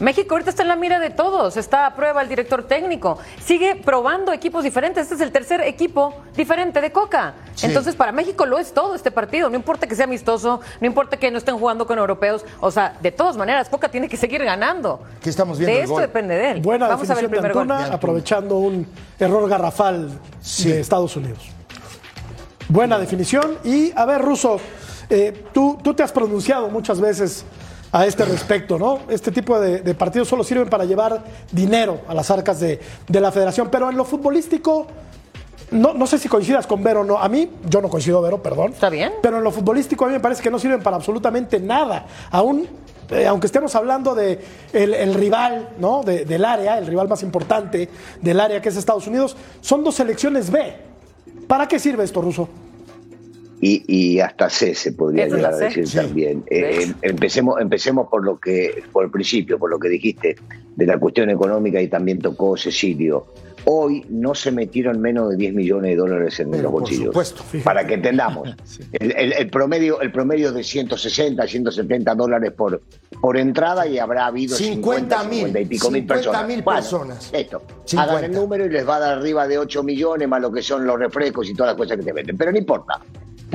[0.00, 3.76] México ahorita está en la mira de todos, está a prueba el director técnico, sigue
[3.76, 7.34] probando equipos diferentes, este es el tercer equipo diferente de Coca.
[7.54, 7.66] Sí.
[7.66, 11.16] Entonces para México lo es todo este partido, no importa que sea amistoso, no importa
[11.16, 14.42] que no estén jugando con europeos, o sea, de todas maneras Coca tiene que seguir
[14.44, 15.00] ganando.
[15.18, 16.02] Aquí estamos viendo De el esto gol.
[16.02, 16.60] depende de él.
[16.60, 17.70] Buena Vamos a ver el de gol.
[17.70, 18.86] Antuna, aprovechando un
[19.18, 20.70] error garrafal Sí.
[20.70, 21.38] de Estados Unidos.
[22.68, 23.58] Buena definición.
[23.62, 24.58] Y a ver, Ruso,
[25.10, 27.44] eh, tú, tú te has pronunciado muchas veces
[27.96, 28.98] a este respecto, ¿no?
[29.08, 33.20] Este tipo de, de partidos solo sirven para llevar dinero a las arcas de, de
[33.20, 34.88] la federación, pero en lo futbolístico,
[35.70, 37.18] no, no sé si coincidas con Vero o no.
[37.18, 38.72] A mí, yo no coincido, Vero, perdón.
[38.72, 39.12] Está bien.
[39.22, 42.04] Pero en lo futbolístico a mí me parece que no sirven para absolutamente nada.
[42.32, 42.66] Aún,
[43.10, 44.40] eh, aunque estemos hablando de
[44.72, 46.02] el, el rival, ¿no?
[46.02, 47.88] De- del área, el rival más importante
[48.20, 50.76] del área que es Estados Unidos, son dos selecciones B.
[51.46, 52.48] ¿Para qué sirve esto, Ruso?
[53.60, 55.96] Y, hasta C se podría llegar a decir Sí.
[55.96, 56.44] también.
[56.50, 60.36] Eh, em- empecemos, empecemos por lo que, por el principio, por lo que dijiste
[60.76, 63.26] de la cuestión económica y también tocó Cecilio.
[63.66, 67.06] Hoy no se metieron menos de 10 millones de dólares en Pero los por bolsillos.
[67.06, 67.42] supuesto.
[67.64, 68.54] Para que entendamos.
[68.92, 72.82] El, el- el promedio, el promedio de 160, 170 dólares por,
[73.22, 76.46] por entrada y habrá habido 50 50 mil, 50 y pico mil 50 personas.
[76.48, 77.30] mil Bueno, personas.
[77.32, 77.62] Esto.
[77.86, 78.02] 50.
[78.12, 80.60] Hagan el número y les va a dar arriba de 8 millones más lo que
[80.60, 82.36] son los refrescos y todas las cosas que te venden.
[82.36, 83.00] Pero no importa.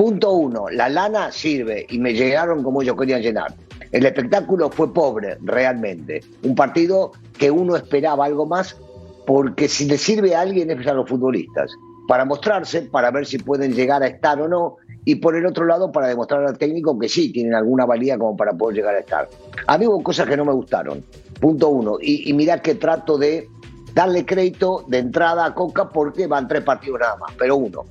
[0.00, 3.52] Punto uno, la lana sirve y me llegaron como ellos querían llenar.
[3.92, 6.22] El espectáculo fue pobre, realmente.
[6.42, 8.78] Un partido que uno esperaba algo más,
[9.26, 11.70] porque si le sirve a alguien es a los futbolistas,
[12.08, 15.66] para mostrarse, para ver si pueden llegar a estar o no, y por el otro
[15.66, 19.00] lado para demostrar al técnico que sí tienen alguna valía como para poder llegar a
[19.00, 19.28] estar.
[19.66, 21.04] A mí hubo cosas que no me gustaron,
[21.42, 23.50] punto uno, y, y mirá que trato de
[23.92, 27.84] darle crédito de entrada a Coca porque van tres partidos nada más, pero uno.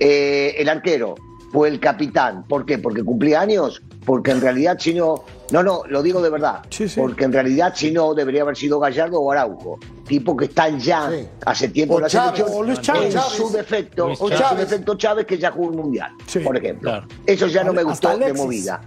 [0.00, 1.14] Eh, el arquero
[1.52, 2.44] fue el capitán.
[2.48, 2.78] ¿Por qué?
[2.78, 3.82] Porque cumplía años.
[4.04, 5.24] Porque en realidad, si no.
[5.50, 6.60] No, no, lo digo de verdad.
[6.70, 6.98] Sí, sí.
[6.98, 9.78] Porque en realidad, si no, debería haber sido Gallardo o Araujo.
[10.08, 11.28] Tipo que están ya Sí.
[11.44, 12.32] hace tiempo O en la Chávez.
[12.38, 12.58] selección.
[12.58, 13.04] O Luis Chávez.
[13.04, 13.32] En Chávez.
[13.32, 14.48] su defecto, Luis en Chávez.
[14.48, 16.10] su defecto Chávez, que ya jugó un mundial,
[16.42, 16.90] por ejemplo.
[16.90, 17.06] claro.
[17.26, 18.42] Eso ya no me Hasta gustó de Alexis.
[18.42, 18.80] movida.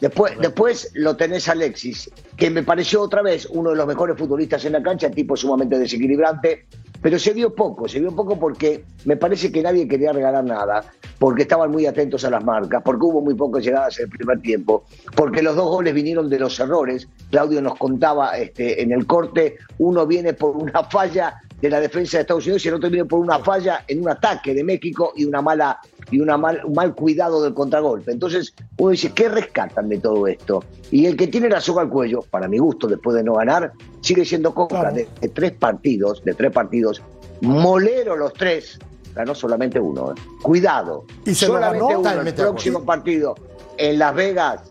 [0.00, 4.64] Después, después lo tenés Alexis, que me pareció otra vez uno de los mejores futbolistas
[4.64, 6.66] en la cancha, tipo sumamente desequilibrante,
[7.02, 10.84] pero se vio poco, se vio poco porque me parece que nadie quería regalar nada,
[11.18, 14.40] porque estaban muy atentos a las marcas, porque hubo muy pocas llegadas en el primer
[14.40, 14.84] tiempo,
[15.16, 17.08] porque los dos goles vinieron de los errores.
[17.30, 22.16] Claudio nos contaba este, en el corte, uno viene por una falla de la defensa
[22.16, 25.12] de Estados Unidos y el otro viene por una falla en un ataque de México
[25.16, 25.78] y una mala
[26.10, 28.10] y una mal, un mal cuidado del contragolpe.
[28.12, 30.64] Entonces uno dice, ¿qué rescatan de todo esto?
[30.90, 33.72] Y el que tiene la soga al cuello, para mi gusto, después de no ganar,
[34.00, 34.94] sigue siendo Coca Claro.
[34.96, 37.02] de, de tres partidos, de tres partidos,
[37.42, 38.78] molero los tres,
[39.14, 40.12] ganó solamente uno.
[40.12, 40.14] ¿eh?
[40.42, 42.20] Cuidado, Y se lo solamente ganó uno.
[42.22, 43.34] El próximo partido
[43.76, 44.62] en Las Vegas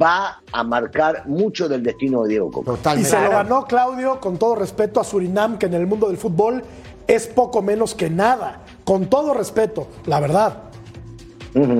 [0.00, 2.94] va a marcar mucho del destino de Diego Coca.
[2.96, 6.16] Y se lo ganó Claudio, con todo respeto a Surinam, que en el mundo del
[6.16, 6.62] fútbol
[7.06, 8.60] es poco menos que nada.
[8.84, 10.64] Con todo respeto, la verdad.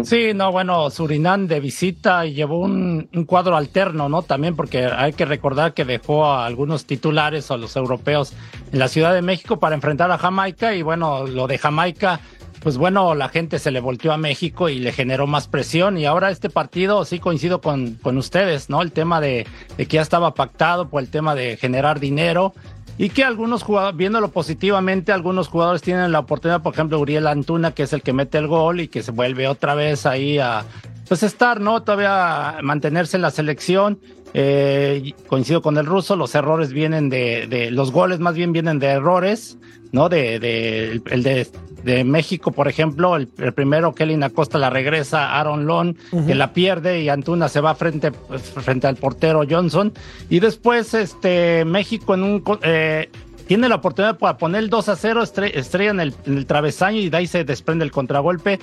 [0.04, 4.22] Sí, no, bueno, Surinam de visita y llevó un, un cuadro alterno, ¿no?
[4.22, 8.34] También porque hay que recordar que dejó a algunos titulares a los europeos
[8.72, 12.20] en la Ciudad de México para enfrentar a Jamaica y bueno, lo de Jamaica,
[12.64, 16.06] pues bueno, la gente se le volteó a México y le generó más presión y
[16.06, 18.80] ahora este partido sí coincido con, con ustedes, ¿no?
[18.80, 19.46] El tema de,
[19.76, 22.54] de que ya estaba pactado por el tema de generar dinero
[22.96, 27.72] y que algunos jugadores, viéndolo positivamente, algunos jugadores tienen la oportunidad, por ejemplo, Uriel Antuna,
[27.72, 30.64] que es el que mete el gol y que se vuelve otra vez ahí a
[31.06, 31.82] pues estar, ¿no?
[31.82, 33.98] Todavía mantenerse en la selección.
[34.36, 38.80] Eh, coincido con el ruso, los errores vienen de, de los goles más bien vienen
[38.80, 39.58] de errores,
[39.92, 40.08] ¿no?
[40.08, 41.46] De, de el de,
[41.84, 46.52] de México, por ejemplo, el, el primero Kelly Acosta la regresa Aaron Lon, que la
[46.52, 49.92] pierde y Antuna se va frente, frente al portero Johnson.
[50.28, 53.10] Y después, este, México en un eh,
[53.46, 56.46] tiene la oportunidad para poner el 2 a 0, estre- estrella en el, en el
[56.46, 58.58] travesaño y de ahí se desprende el contragolpe.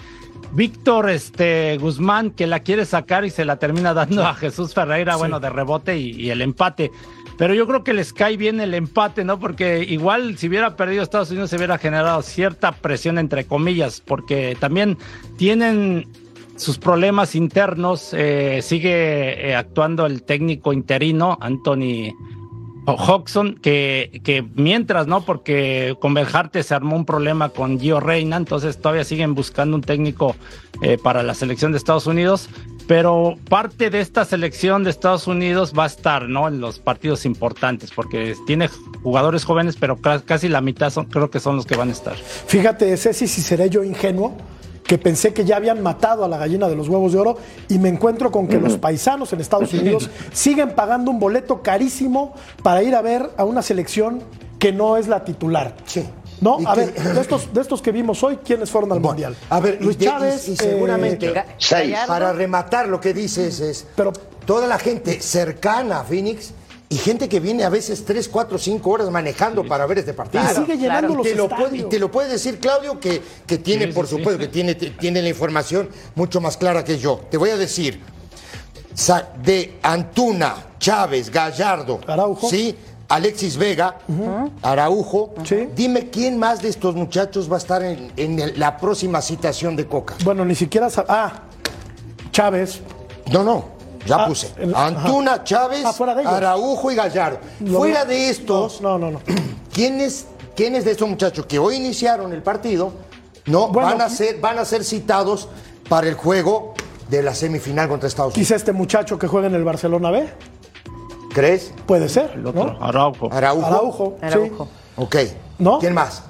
[0.54, 5.16] Víctor este, Guzmán que la quiere sacar y se la termina dando a Jesús Ferreira,
[5.16, 6.92] bueno, de rebote y, y el empate.
[7.38, 9.40] Pero yo creo que les cae bien el empate, ¿no?
[9.40, 14.58] Porque igual si hubiera perdido Estados Unidos se hubiera generado cierta presión entre comillas, porque
[14.60, 14.98] también
[15.38, 16.08] tienen
[16.58, 18.10] sus problemas internos.
[18.14, 22.14] eh, sigue eh, actuando el técnico interino, Anthony
[22.96, 25.22] Hodgson, que, que mientras, ¿no?
[25.26, 29.82] Porque con Benjarte se armó un problema con Gio Reina, entonces todavía siguen buscando un
[29.82, 30.36] técnico
[30.82, 32.50] eh, para la selección de Estados Unidos,
[32.88, 36.48] pero parte de esta selección de Estados Unidos va a estar, ¿no?
[36.48, 38.70] En los partidos importantes, porque tiene
[39.04, 41.94] jugadores jóvenes, pero ca- casi la mitad son, creo que son los que van a
[41.94, 42.16] estar.
[42.16, 44.36] Fíjate, Ceci, si seré yo ingenuo,
[44.84, 47.38] que pensé que ya habían matado a la gallina de los huevos de oro
[47.70, 52.34] y me encuentro con que los paisanos en Estados Unidos siguen pagando un boleto carísimo
[52.64, 54.22] para ir a ver a una selección
[54.60, 55.76] que no es la titular.
[55.86, 56.04] Sí.
[56.42, 59.36] No, a ver, de estos, de estos que vimos hoy, ¿quiénes fueron al Bueno, Mundial?
[59.50, 60.48] a ver, Luis y- Chávez.
[60.48, 61.96] y seguramente- eh, Seis.
[62.08, 64.12] Para rematar lo que dices es, Pero-
[64.46, 66.52] toda la gente cercana a Phoenix
[66.92, 70.44] y gente que viene a veces 3, 4, 5 horas manejando para ver este partido.
[70.44, 71.24] y sigue llenando claro.
[71.24, 73.94] los Y te, lo puede, y te lo puede decir Claudio que, que tiene, Sí,
[73.94, 77.22] por sí, supuesto, que tiene, tiene la información mucho más clara que yo.
[77.32, 78.00] Te voy a decir,
[79.44, 82.50] de Antuna, Chávez, Gallardo, Araujo.
[82.50, 82.76] ¿sí?
[83.08, 83.98] Alexis Vega,
[84.62, 85.34] Araujo.
[85.44, 85.68] Sí.
[85.76, 89.76] Dime quién más de estos muchachos va a estar en, en el- la próxima citación
[89.76, 90.16] de Coca.
[90.24, 90.88] Bueno, ni siquiera.
[91.08, 91.44] Ah,
[92.32, 92.80] Chávez.
[93.32, 93.66] No, no,
[94.06, 94.52] ya Ah, puse.
[94.58, 95.44] el- Antuna, ajá.
[95.44, 96.26] Chávez, Ah, ellos.
[96.34, 97.40] Araujo y Gallardo.
[97.62, 99.20] Lo fuera vi- de estos, No, no, no.
[99.74, 102.94] ¿quiénes, ¿quiénes de estos muchachos que hoy iniciaron el partido
[103.46, 105.48] no Bueno, van, a ser, van a ser citados
[105.90, 106.74] para el juego
[107.10, 108.48] de la semifinal contra Estados Unidos.
[108.48, 110.30] Quizá este muchacho que juega en el Barcelona B.
[111.34, 111.74] ¿Crees?
[111.86, 112.32] Puede ser.
[112.36, 112.84] El otro, ¿no?
[112.86, 113.30] Araujo.
[113.32, 113.66] Araujo.
[113.66, 114.16] Araujo.
[114.20, 114.26] sí.
[114.26, 114.68] Araujo.
[114.98, 115.16] Ok.
[115.60, 115.80] ¿No?
[115.80, 116.24] ¿Quién más?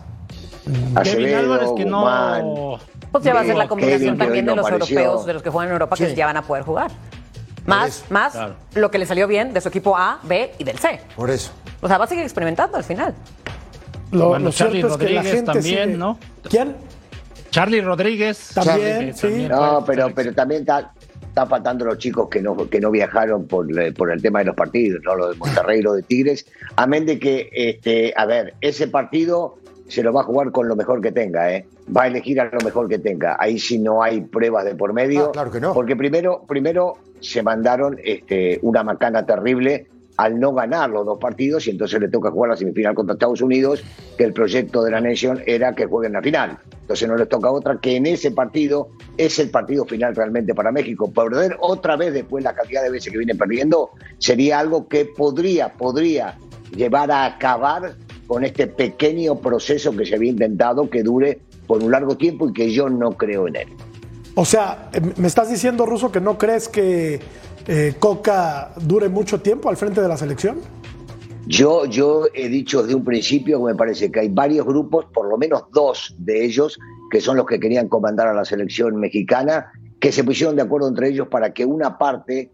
[1.04, 2.78] Kevin Álvarez que no.
[3.12, 5.00] Pues ya va a ser la combinación también de los apareció.
[5.00, 6.06] europeos, de los que juegan en Europa, Sí.
[6.06, 6.92] que ya van a poder jugar.
[7.66, 8.56] Más, más Claro.
[8.76, 11.00] lo que le salió bien de su equipo A, B y del C.
[11.16, 11.52] Por eso.
[11.82, 13.14] O sea, va a seguir experimentando al final.
[14.12, 16.20] Lo, Bueno, lo cierto Charlie es que la Rodríguez gente también, sigue- ¿no?
[16.50, 16.76] ¿Quién?
[17.50, 18.52] Charlie Rodríguez.
[18.54, 19.22] También, Charlie, sí.
[19.22, 19.48] también.
[19.50, 23.68] No, pero, pero también está, está faltando los chicos que no, que no viajaron por,
[23.94, 25.16] por el tema de los partidos, ¿no?
[25.16, 26.46] Lo de Monterrey y lo de Tigres.
[26.76, 30.76] Amén de que, este, a ver, ese partido se lo va a jugar con lo
[30.78, 31.66] mejor que tenga, ¿eh?
[31.96, 33.36] Va a elegir a lo mejor que tenga.
[33.40, 35.26] Ahí sí no hay pruebas de por medio.
[35.28, 35.74] Ah, claro que no.
[35.74, 41.68] Porque primero, primero se mandaron este, una macana terrible al no ganar los dos partidos
[41.68, 43.84] y entonces le toca jugar la semifinal contra Estados Unidos,
[44.18, 46.60] que el proyecto de la Nation era que jueguen la final.
[46.82, 50.72] Entonces no les toca otra que en ese partido es el partido final realmente para
[50.72, 51.12] México.
[51.12, 55.74] Perder otra vez después la cantidad de veces que viene perdiendo sería algo que podría,
[55.74, 56.38] podría
[56.76, 57.96] llevar a acabar
[58.28, 62.54] con este pequeño proceso que se había intentado que dure por un largo tiempo y
[62.54, 63.68] que yo no creo en él.
[64.36, 67.20] O sea, eh, me estás diciendo, Ruso, que no crees que
[67.68, 70.60] eh, Coca dure mucho tiempo al frente de la selección.
[71.48, 75.28] Yo, yo he dicho desde un principio que me parece que hay varios grupos, por
[75.28, 79.72] lo menos dos de ellos, que son los que querían comandar a la selección mexicana,
[80.00, 82.52] que se pusieron de acuerdo entre ellos para que una parte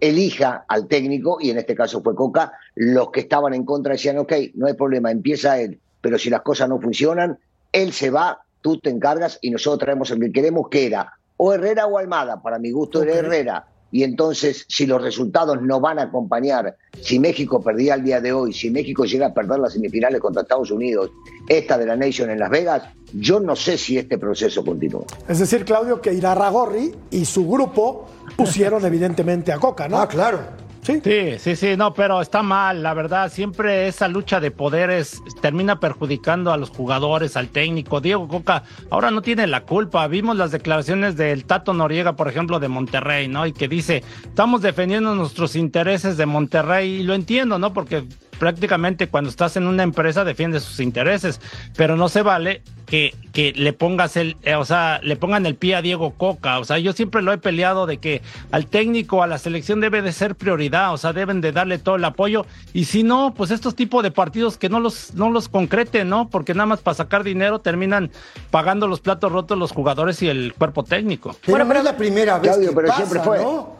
[0.00, 4.18] elija al técnico, y en este caso fue Coca, los que estaban en contra decían,
[4.18, 7.38] ok, no hay problema, empieza él, pero si las cosas no funcionan,
[7.72, 11.52] él se va, tú te encargas y nosotros traemos el que queremos, que era o
[11.52, 13.14] Herrera o Almada, para mi gusto era.
[13.14, 18.20] Herrera, y entonces si los resultados no van a acompañar, si México perdía el día
[18.20, 21.10] de hoy, si México llega a perder las semifinales contra Estados Unidos,
[21.48, 22.82] esta de la Nation en Las Vegas,
[23.14, 25.04] yo no sé si este proceso continúa.
[25.26, 29.98] Es decir, Claudio, que Irarragorri y su grupo pusieron evidentemente a Coca, ¿no?
[29.98, 30.67] Ah, claro.
[30.88, 31.36] Sí.
[31.38, 36.50] Sí, sí, no, pero está mal, la verdad, siempre esa lucha de poderes termina perjudicando
[36.50, 38.00] a los jugadores, al técnico.
[38.00, 40.06] Diego Coca ahora no tiene la culpa.
[40.08, 43.46] Vimos las declaraciones del Tato Noriega, por ejemplo, de Monterrey, ¿no?
[43.46, 47.74] Y que dice, estamos defendiendo nuestros intereses de Monterrey, y lo entiendo, ¿no?
[47.74, 48.04] Porque
[48.38, 51.40] prácticamente cuando estás en una empresa defiendes sus intereses,
[51.76, 55.54] pero no se vale que, que le pongas el, eh, o sea, le pongan el
[55.56, 56.58] pie a Diego Coca.
[56.58, 60.00] O sea, yo siempre lo he peleado de que al técnico, a la selección debe
[60.00, 62.46] de ser prioridad, o sea, deben de darle todo el apoyo.
[62.72, 66.28] Y si no, pues estos tipos de partidos que no los, no los concreten, ¿no?
[66.28, 68.10] Porque nada más para sacar dinero terminan
[68.50, 71.36] pagando los platos rotos los jugadores y el cuerpo técnico.
[71.44, 73.38] Pero Bueno, no pero- es la primera vez Claudio, que pero pasa, siempre fue.
[73.42, 73.76] ¿no?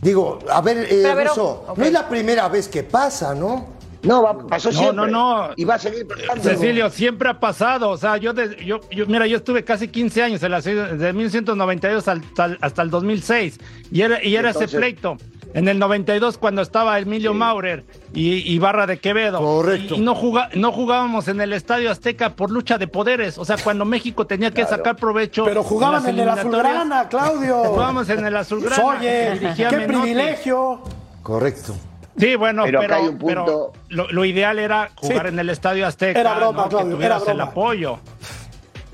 [0.00, 3.73] Digo, a ver, eh, Pero, pero, no es la primera vez que pasa, ¿no?
[4.04, 4.96] No, va- pasó No, siempre.
[4.96, 5.50] no, no.
[5.56, 6.42] Y va a seguir pasando.
[6.42, 7.90] Cecilio, siempre ha pasado.
[7.90, 10.82] O sea, yo, de- yo, yo- mira, yo estuve casi 15 años en la serie,
[10.84, 13.58] de 1992 hasta, el- hasta el 2006.
[13.90, 15.16] Y era, y era ese pleito.
[15.54, 19.38] En el 92, cuando estaba Emilio Maurer y, y Barra de Quevedo.
[19.38, 19.94] Correcto.
[19.94, 20.14] Y, y no,
[20.54, 23.38] no jugábamos en el Estadio Azteca por lucha de poderes.
[23.38, 24.76] O sea, cuando México tenía que Claro.
[24.78, 25.44] sacar provecho.
[25.44, 27.56] Pero jugaban las en el Azulgrana, Claudio.
[27.66, 28.84] Jugábamos en el Azulgrana.
[28.84, 29.86] Oye, qué Menotti.
[30.00, 30.80] privilegio.
[31.22, 31.74] Correcto.
[32.16, 35.28] Sí, bueno, Pero pero, acá hay un punto- pero lo, lo ideal era jugar Sí.
[35.32, 36.20] en el Estadio Azteca.
[36.20, 36.68] Era broma, ¿no?
[36.68, 37.50] Claudio, que tuvieras era el broma.
[37.50, 37.98] apoyo.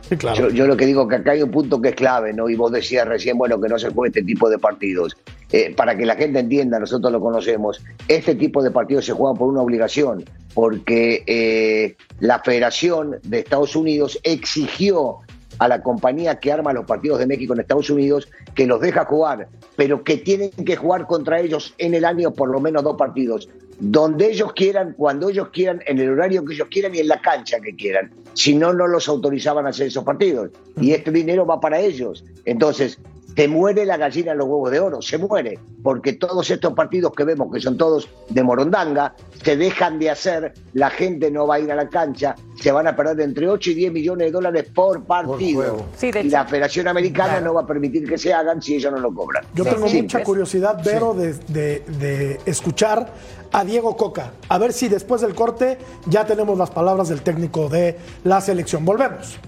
[0.09, 0.49] Sí, claro.
[0.49, 2.49] Yo, yo lo que digo que acá hay un punto que es clave, ¿no?
[2.49, 5.17] Y vos decías recién, bueno, que no se juegue este tipo de partidos.
[5.53, 9.37] Eh, para que la gente entienda, nosotros lo conocemos, este tipo de partidos se juegan
[9.37, 15.19] por una obligación, porque eh, la Federación de Estados Unidos exigió
[15.61, 19.05] a la compañía que arma los partidos de México en Estados Unidos que los deja
[19.05, 19.47] jugar,
[19.77, 23.49] pero que tienen que jugar contra ellos en el año por lo menos dos partidos,
[23.79, 27.21] donde ellos quieran, cuando ellos quieran, en el horario que ellos quieran y en la
[27.21, 28.11] cancha que quieran.
[28.33, 30.51] Si no, no los autorizaban a hacer esos partidos.
[30.81, 32.25] Y este dinero va para ellos.
[32.47, 32.99] Entonces,
[33.35, 37.13] te muere la gallina en los huevos de oro, se muere, porque todos estos partidos
[37.17, 41.55] que vemos, que son todos de morondanga, se dejan de hacer, la gente no va
[41.57, 44.33] a ir a la cancha, se van a perder entre 8 y 10 millones de
[44.33, 45.61] dólares por partido.
[45.63, 45.87] juego.
[45.97, 48.93] Sí, de y la Federación Americana no va a permitir que se hagan si ellos
[48.93, 49.45] no lo cobran.
[49.55, 53.13] Yo Sí, tengo sí, mucha curiosidad, Vero, de, de- de escuchar
[53.53, 54.33] a Diego Coca.
[54.49, 58.85] A ver si después del corte ya tenemos las palabras del técnico de la selección.
[58.85, 59.39] Volvemos.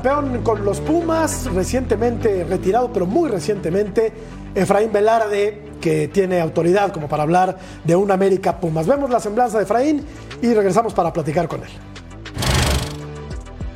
[0.00, 4.10] Bicampeón con los Pumas, recientemente retirado, pero muy recientemente,
[4.54, 8.86] Efraín Velarde, que tiene autoridad como para hablar de un América Pumas.
[8.86, 10.02] Vemos la semblanza de Efraín
[10.40, 11.99] y regresamos para platicar con él.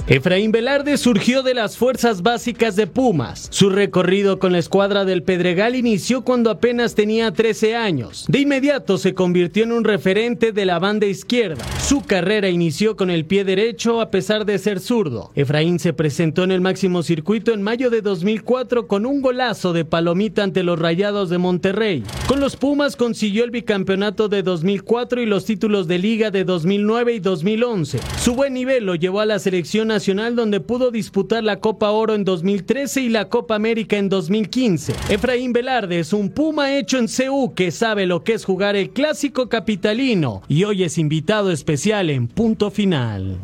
[0.07, 3.49] Efraín Velarde surgió de las fuerzas básicas de Pumas.
[3.51, 8.27] Su recorrido con la escuadra del Pedregal inició cuando apenas tenía 13 años.
[8.29, 11.64] De inmediato se convirtió en un referente de la banda izquierda.
[11.81, 15.31] Su carrera inició con el pie derecho a pesar de ser zurdo.
[15.35, 19.87] Efraín se presentó en el máximo circuito en mayo de 2004 con un golazo de
[19.87, 22.03] palomita ante los Rayados de Monterrey.
[22.27, 27.14] Con los Pumas consiguió el bicampeonato de 2004 y los títulos de liga de 2009
[27.14, 28.01] y 2011.
[28.21, 32.24] Su buen nivel lo llevó a la selección Donde pudo disputar la Copa Oro en
[32.24, 34.92] 2013 y la Copa América en 2015.
[35.09, 38.90] Efraín Velarde es un Puma hecho en CU que sabe lo que es jugar el
[38.90, 43.38] clásico capitalino y hoy es invitado especial en punto final.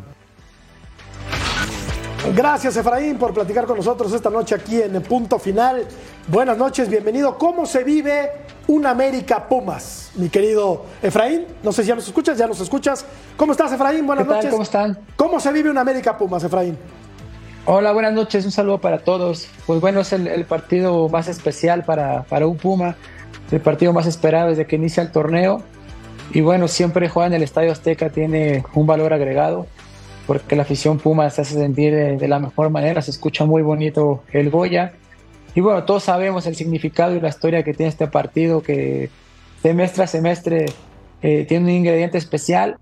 [2.28, 5.86] Gracias Efraín por platicar con nosotros esta noche aquí en Punto Final.
[6.28, 7.38] Buenas noches, bienvenido.
[7.38, 8.30] ¿Cómo se vive
[8.68, 10.12] un América Pumas?
[10.16, 13.06] Mi querido Efraín, no sé si ya nos escuchas, ya nos escuchas.
[13.38, 14.06] ¿Cómo estás Efraín?
[14.06, 14.36] Buenas ¿Qué tal?
[14.36, 14.50] noches.
[14.50, 14.98] ¿Cómo están?
[15.16, 16.76] ¿Cómo se vive un América Pumas, Efraín?
[17.64, 19.48] Hola, buenas noches, un saludo para todos.
[19.66, 22.96] Pues bueno, es el, el partido más especial para, para un Puma,
[23.50, 25.62] el partido más esperado desde que inicia el torneo.
[26.32, 29.66] Y bueno, siempre jugar en el Estadio Azteca tiene un valor agregado,
[30.26, 34.22] porque la afición Puma se hace sentir de, la mejor manera, se escucha muy bonito
[34.32, 34.92] el Goya.
[35.54, 39.10] Y bueno, todos sabemos el significado y la historia que tiene este partido, que
[39.62, 40.66] semestre a semestre
[41.22, 42.76] eh, tiene un ingrediente especial.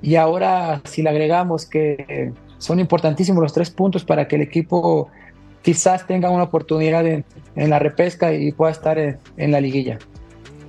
[0.00, 5.08] Y ahora, si le agregamos que son importantísimos los tres puntos para que el equipo
[5.62, 7.24] quizás tenga una oportunidad en,
[7.56, 9.98] la repesca y pueda estar en la liguilla.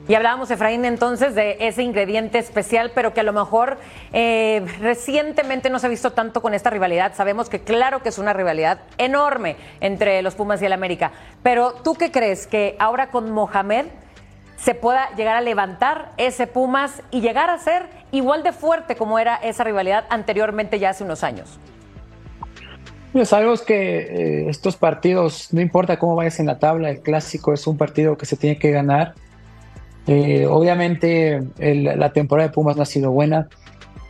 [0.07, 3.77] Y hablábamos, Efraín, entonces de ese ingrediente especial, pero que a lo mejor
[4.13, 7.15] eh, recientemente no se ha visto tanto con esta rivalidad.
[7.15, 11.11] Sabemos que claro que es una rivalidad enorme entre los Pumas y el América.
[11.41, 12.45] Pero ¿tú qué crees?
[12.45, 13.85] Que ahora con Mohamed
[14.57, 19.17] se pueda llegar a levantar ese Pumas y llegar a ser igual de fuerte como
[19.17, 21.59] era esa rivalidad anteriormente ya hace unos años.
[23.13, 27.53] Mira, sabemos que eh, estos partidos, no importa cómo vayas en la tabla, el clásico
[27.53, 29.15] es un partido que se tiene que ganar.
[30.07, 33.47] Eh, obviamente la temporada de Pumas no ha sido buena.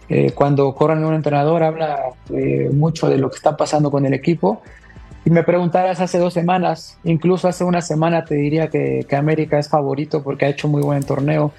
[0.07, 4.13] Eh, cuando corran un entrenador habla eh, mucho de lo que está pasando con el
[4.13, 4.61] equipo.
[5.23, 9.57] Y me preguntaras hace dos semanas, incluso hace una semana te diría que, que América
[9.57, 11.51] es favorito porque ha hecho muy buen torneo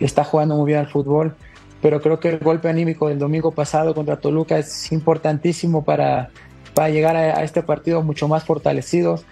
[0.00, 1.36] y está jugando muy bien al fútbol.
[1.80, 6.30] Pero creo que el golpe anímico del domingo pasado contra Toluca es importantísimo para,
[6.74, 9.24] para llegar a, a este partido mucho más fortalecidos.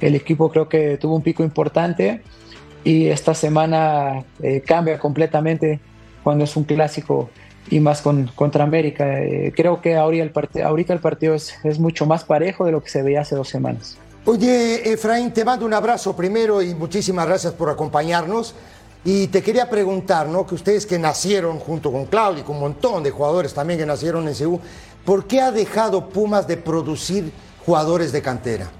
[0.00, 2.22] El equipo creo que tuvo un pico importante
[2.84, 5.80] y esta semana eh, cambia completamente
[6.22, 7.30] cuando es un clásico
[7.70, 9.20] y más con, contra América.
[9.22, 12.72] Eh, creo que ahorita el, part- ahorita el partido es, es mucho más parejo de
[12.72, 13.96] lo que se veía hace dos semanas.
[14.24, 18.54] Oye, Efraín, te mando un abrazo primero y muchísimas gracias por acompañarnos.
[19.04, 20.46] Y te quería preguntar, ¿no?
[20.46, 23.86] Que ustedes que nacieron junto con Claudio y con un montón de jugadores también que
[23.86, 24.60] nacieron en Seúl,
[25.04, 27.32] ¿por qué ha dejado Pumas de producir
[27.66, 28.70] jugadores de cantera?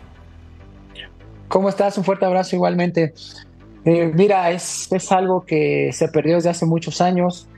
[1.48, 1.98] ¿Cómo estás?
[1.98, 3.14] Un fuerte abrazo igualmente.
[3.84, 7.48] Eh, mira, es, es algo que se perdió desde hace muchos años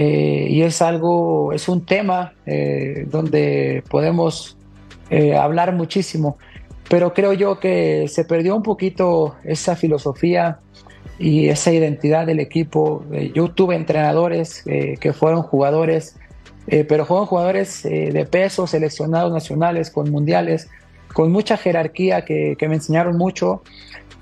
[0.00, 4.56] eh, y es algo, es un tema eh, donde podemos
[5.10, 6.38] eh, hablar muchísimo,
[6.88, 10.60] pero creo yo que se perdió un poquito esa filosofía
[11.18, 13.04] y esa identidad del equipo.
[13.34, 16.14] Yo tuve entrenadores que fueron jugadores,
[16.66, 20.68] pero fueron jugadores de peso, seleccionados nacionales, con mundiales,
[21.12, 23.62] con mucha jerarquía que, que me enseñaron mucho.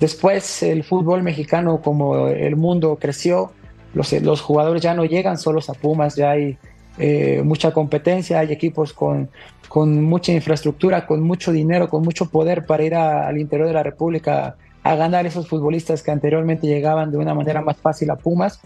[0.01, 3.53] Después el fútbol mexicano, como el mundo creció,
[3.95, 6.59] los, los jugadores ya no llegan solos a Pumas, ya hay
[6.99, 9.31] eh, mucha competencia, hay equipos con,
[9.69, 13.75] con mucha infraestructura, con mucho dinero, con mucho poder para ir a- al interior de
[13.75, 18.17] la República a ganar esos futbolistas que anteriormente llegaban de una manera más fácil a
[18.17, 18.61] Pumas.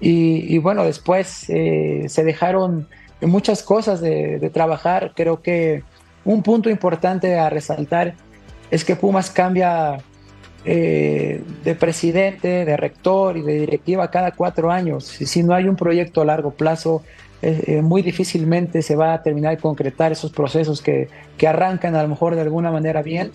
[0.00, 2.88] Y, y bueno, después eh, se dejaron
[3.20, 5.12] muchas cosas de, de trabajar.
[5.14, 5.82] Creo que
[6.24, 8.14] un punto importante a resaltar
[8.70, 9.98] es que Pumas cambia
[10.64, 15.04] eh, de presidente, de rector y de directiva cada cuatro años.
[15.04, 17.02] Si, si no hay un proyecto a largo plazo,
[17.42, 21.96] eh, eh, muy difícilmente se va a terminar de concretar esos procesos que, que arrancan
[21.96, 23.32] a lo mejor de alguna manera bien,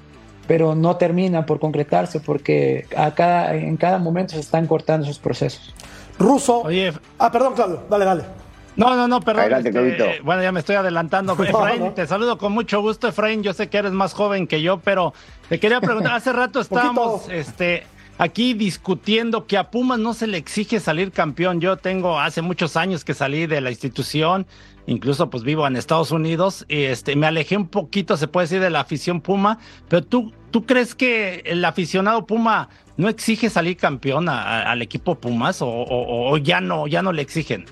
[0.48, 5.18] pero no terminan por concretarse porque a cada, en cada momento se están cortando esos
[5.20, 5.74] procesos.
[6.20, 6.62] Ruso.
[6.62, 7.82] Oye, Ah, perdón, Claudio.
[7.90, 8.45] Dale, dale.
[8.76, 9.44] No, no, no, perdón.
[9.54, 11.36] Adelante, este, bueno, ya me estoy adelantando.
[11.38, 11.92] No, Efraín, no.
[11.94, 13.42] te saludo con mucho gusto, Efraín.
[13.44, 15.14] Yo sé que eres más joven que yo, pero
[15.50, 17.86] te quería preguntar, hace rato estábamos este,
[18.18, 21.62] aquí discutiendo que a Pumas no se le exige salir campeón.
[21.62, 24.46] Yo tengo hace muchos años que salí de la institución,
[24.88, 28.60] incluso pues vivo en Estados Unidos, y este, me alejé un poquito, se puede decir,
[28.60, 29.58] de la afición Puma,
[29.88, 34.82] pero tú, ¿tú crees que el aficionado Puma no exige salir campeón a- a- al
[34.82, 37.66] equipo Pumas o, o- o ya no, ya no le exigen?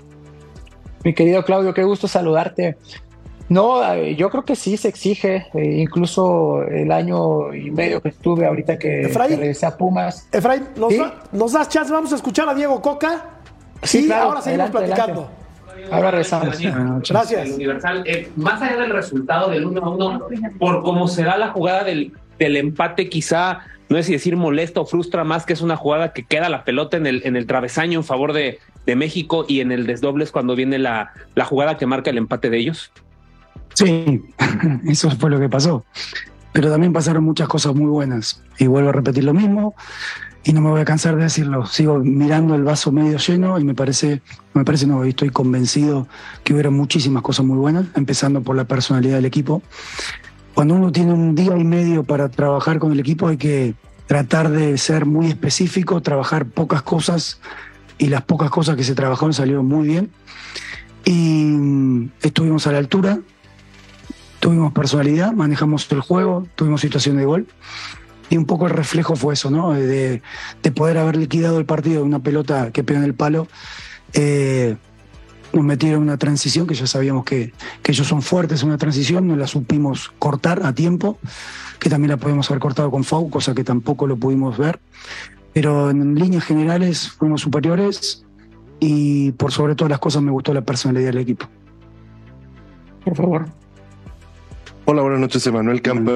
[1.04, 2.76] Mi querido Claudio, qué gusto saludarte.
[3.50, 8.08] No, eh, yo creo que sí se exige, eh, incluso el año y medio que
[8.08, 10.26] estuve ahorita que, regresé a Pumas.
[10.32, 10.64] Efraín,
[11.32, 11.92] ¿nos, das chance?
[11.92, 13.26] Vamos a escuchar a Diego Coca.
[13.82, 15.30] Sí, ahora seguimos platicando.
[15.90, 16.58] Ahora regresamos.
[17.06, 17.50] Gracias.
[17.50, 20.28] Universal, eh, más allá del resultado del 1 a 1,
[20.58, 24.86] por cómo será la jugada del, del empate, quizá no es si decir molesta o
[24.86, 27.98] frustra más que es una jugada que queda la pelota en el, en el travesaño
[27.98, 31.86] en favor de, de México y en el desdobles cuando viene la, la jugada que
[31.86, 32.92] marca el empate de ellos.
[33.74, 34.22] Sí,
[34.86, 35.84] eso fue lo que pasó.
[36.52, 38.42] Pero también pasaron muchas cosas muy buenas.
[38.58, 39.74] Y vuelvo a repetir lo mismo
[40.44, 41.66] y no me voy a cansar de decirlo.
[41.66, 44.20] Sigo mirando el vaso medio lleno y me parece,
[44.52, 46.06] me parece no, estoy convencido
[46.44, 49.62] que hubiera muchísimas cosas muy buenas, empezando por la personalidad del equipo.
[50.54, 53.74] Cuando uno tiene un día y medio para trabajar con el equipo hay que
[54.06, 57.40] tratar de ser muy específico, trabajar pocas cosas
[57.98, 60.10] y las pocas cosas que se trabajaron salieron muy bien.
[61.04, 63.18] Y estuvimos a la altura,
[64.38, 67.46] tuvimos personalidad, manejamos el juego, tuvimos situación de gol.
[68.30, 69.72] Y un poco el reflejo fue eso, ¿no?
[69.72, 70.22] De,
[70.74, 73.48] poder haber liquidado el partido de una pelota que pega en el palo.
[74.12, 74.76] Eh,
[75.54, 77.52] nos metieron una transición que ya sabíamos que,
[77.82, 81.18] que ellos son fuertes en una transición, no la supimos cortar a tiempo,
[81.78, 84.80] que también la podemos haber cortado con Fau, cosa que tampoco lo pudimos ver.
[85.52, 88.24] Pero en líneas generales fuimos superiores
[88.80, 91.46] y por sobre todas las cosas me gustó la personalidad del equipo.
[93.04, 93.46] Por favor.
[94.86, 96.12] Hola, buenas noches, Emanuel Campo.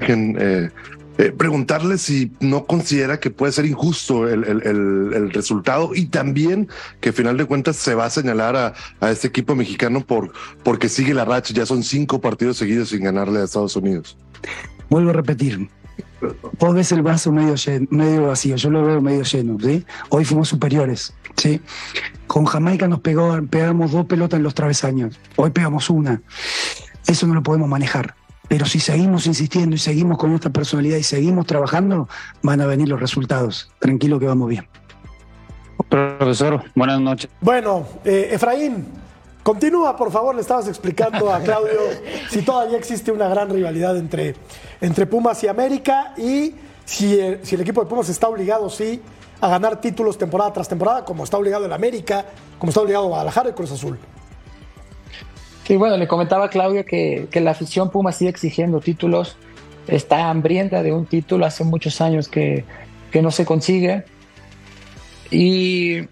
[0.00, 0.70] Eh,
[1.18, 6.68] eh, preguntarle si no considera que puede ser injusto el, resultado y también
[7.00, 8.56] que al final de cuentas se va a señalar
[9.00, 10.32] a, este equipo mexicano por
[10.62, 11.52] porque sigue la racha.
[11.52, 14.16] Ya son cinco partidos seguidos sin ganarle a Estados Unidos.
[14.88, 15.68] Vuelvo a repetir.
[16.58, 17.54] Vos ves el vaso medio,
[17.90, 19.58] medio vacío, yo lo veo medio lleno.
[19.60, 19.84] ¿sí?
[20.08, 21.12] Hoy fuimos superiores.
[21.36, 21.60] ¿sí?
[22.26, 25.18] Con Jamaica nos pegó, pegamos dos pelotas en los travesaños.
[25.36, 26.22] Hoy pegamos una.
[27.06, 28.14] Eso no lo podemos manejar.
[28.52, 32.06] Pero si seguimos insistiendo y seguimos con nuestra personalidad y seguimos trabajando,
[32.42, 33.70] van a venir los resultados.
[33.78, 34.68] Tranquilo que vamos bien.
[35.88, 37.30] Profesor, buenas noches.
[37.40, 38.88] Bueno, eh, Efraín,
[39.42, 40.34] continúa, por favor.
[40.34, 41.80] Le estabas explicando a Claudio
[42.28, 44.36] si todavía existe una gran rivalidad entre,
[44.82, 49.00] entre Pumas y América y si el, si el equipo de Pumas está obligado, sí,
[49.40, 52.26] a ganar títulos temporada tras temporada, como está obligado el América,
[52.58, 53.98] como está obligado Guadalajara y Cruz Azul.
[55.64, 59.36] Sí, bueno, le comentaba a Claudia que, la afición Puma sigue exigiendo títulos,
[59.86, 62.64] está hambrienta de un título, hace muchos años que,
[63.20, 64.04] no se consigue.
[65.30, 66.08] Y,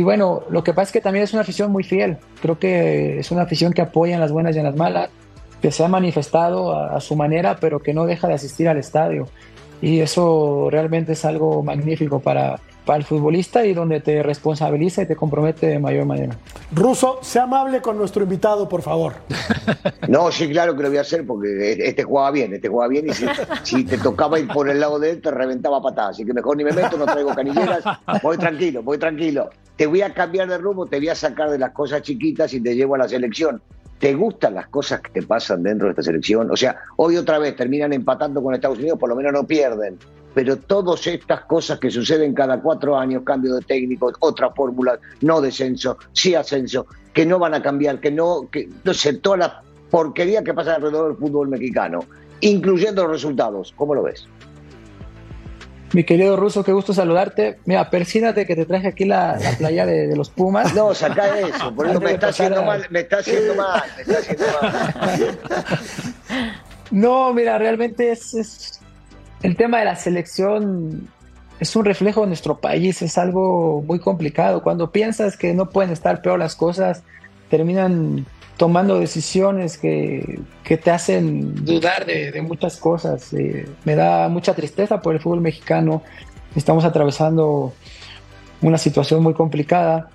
[0.00, 3.30] bueno, lo que pasa es que también es una afición muy fiel, creo que es
[3.30, 5.10] una afición que apoya en las buenas y en las malas,
[5.60, 9.28] que se ha manifestado a su manera, pero que no deja de asistir al estadio.
[9.80, 15.06] Y eso realmente es algo magnífico para, para el futbolista y donde te responsabiliza y
[15.06, 16.36] te compromete de mayor manera.
[16.72, 19.14] Ruso, sea amable con nuestro invitado, por favor.
[20.08, 23.08] No, sí, claro que lo voy a hacer porque este jugaba bien, este jugaba bien
[23.08, 23.12] y
[23.62, 26.56] si, te tocaba ir por el lado de él te reventaba patadas, así que mejor
[26.56, 27.82] ni me meto, no traigo canilleras,
[28.22, 29.48] voy tranquilo, voy tranquilo.
[29.76, 32.60] Te voy a cambiar de rumbo, te voy a sacar de las cosas chiquitas y
[32.60, 33.62] te llevo a la selección.
[34.02, 36.50] ¿Te gustan las cosas que te pasan dentro de esta selección?
[36.50, 39.96] O sea, hoy otra vez terminan empatando con Estados Unidos, por lo menos no pierden
[40.34, 45.42] pero todas estas cosas que suceden cada cuatro años, cambio de técnico, otra fórmula, no
[45.42, 49.62] descenso, sí ascenso, que no van a cambiar, que no, que no sé, toda la
[49.90, 52.00] porquería que pasa alrededor del fútbol mexicano,
[52.40, 53.74] incluyendo los resultados.
[53.76, 54.26] ¿Cómo lo ves?
[55.92, 57.58] Mi querido Ruso, qué gusto saludarte.
[57.66, 60.74] Mira, persínate que te traje aquí la, playa de, los Pumas.
[60.74, 64.18] No, saca eso, por eso me está, haciendo mal, me está haciendo mal, me está
[64.18, 65.38] haciendo mal.
[66.90, 68.80] No, mira, realmente es
[69.42, 71.08] el tema de la selección
[71.62, 74.64] es un reflejo de nuestro país, es algo muy complicado.
[74.64, 77.04] Cuando piensas que no pueden estar peor las cosas,
[77.50, 78.26] terminan
[78.56, 83.32] tomando decisiones que, te hacen dudar de, muchas cosas.
[83.34, 86.02] Eh, me da mucha tristeza por el fútbol mexicano.
[86.56, 87.74] Estamos atravesando
[88.62, 90.08] una situación muy complicada.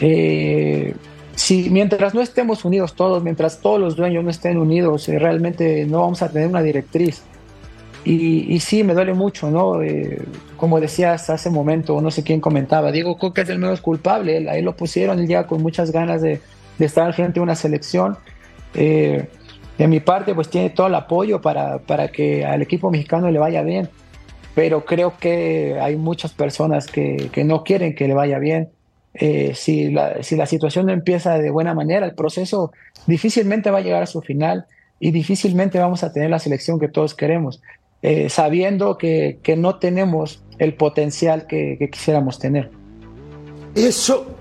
[0.00, 0.94] Eh,
[1.34, 5.84] si mientras no estemos unidos todos, mientras todos los dueños no estén unidos, eh, realmente
[5.84, 7.22] no vamos a tener una directriz.
[8.06, 9.82] Y, sí, me duele mucho, ¿no?
[9.82, 10.20] Eh,
[10.58, 14.46] como decías hace un momento, no sé quién comentaba, Diego Coca es el menos culpable,
[14.50, 16.38] ahí lo pusieron, él llega con muchas ganas de,
[16.78, 18.16] estar al frente de una selección.
[18.74, 19.28] Eh,
[19.78, 23.38] de mi parte, pues tiene todo el apoyo para, para, que al equipo mexicano le
[23.38, 23.88] vaya bien,
[24.54, 28.70] pero creo que hay muchas personas que, que no quieren que le vaya bien.
[29.14, 32.72] Eh, si, la, si la situación no empieza de buena manera, el proceso
[33.06, 34.66] difícilmente va a llegar a su final
[34.98, 37.60] y difícilmente vamos a tener la selección que todos queremos.
[38.02, 42.70] Eh, sabiendo que, no tenemos el potencial que, quisiéramos tener.
[43.74, 44.33] Eso,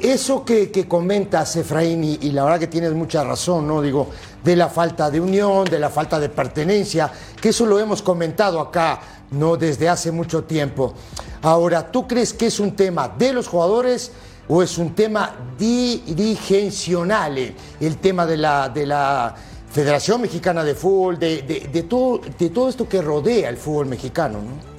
[0.00, 3.82] eso que, que comentas, Efraín, y, la verdad que tienes mucha razón, ¿no?
[3.82, 4.08] Digo,
[4.42, 8.58] de la falta de unión, de la falta de pertenencia, que eso lo hemos comentado
[8.60, 9.00] acá,
[9.32, 9.56] ¿no?
[9.56, 10.94] Desde hace mucho tiempo.
[11.42, 14.12] Ahora, ¿tú crees que es un tema de los jugadores
[14.48, 17.36] o es un tema dirigencional?
[17.38, 19.34] El, el tema de la, de la
[19.70, 23.86] Federación Mexicana de Fútbol, de, de- de todo, de todo esto que rodea el fútbol
[23.86, 24.70] mexicano, ¿no?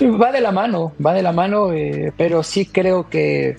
[0.00, 3.56] Va de la mano, va de la mano, eh, pero sí creo que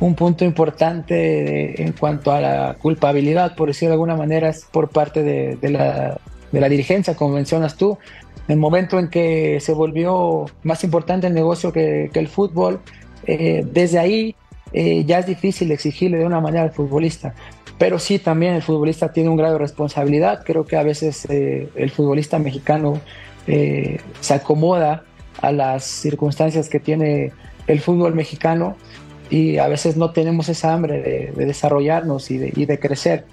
[0.00, 4.64] un punto importante de- en cuanto a la culpabilidad, por decirlo de alguna manera, es
[4.64, 6.18] por parte de, de la,
[6.50, 7.96] de la dirigencia, como mencionas tú.
[8.48, 12.80] En el momento en que se volvió más importante el negocio que, que el fútbol,
[13.26, 14.34] eh, desde ahí
[14.72, 17.34] eh, ya es difícil exigirle de una manera al futbolista.
[17.78, 20.42] Pero sí, también el futbolista tiene un grado de responsabilidad.
[20.44, 23.00] Creo que a veces eh, el futbolista mexicano
[23.46, 25.04] eh, se acomoda
[25.40, 27.32] a las circunstancias que tiene
[27.66, 28.76] el fútbol mexicano
[29.30, 33.24] y a veces no tenemos esa hambre de, de desarrollarnos y de, crecer.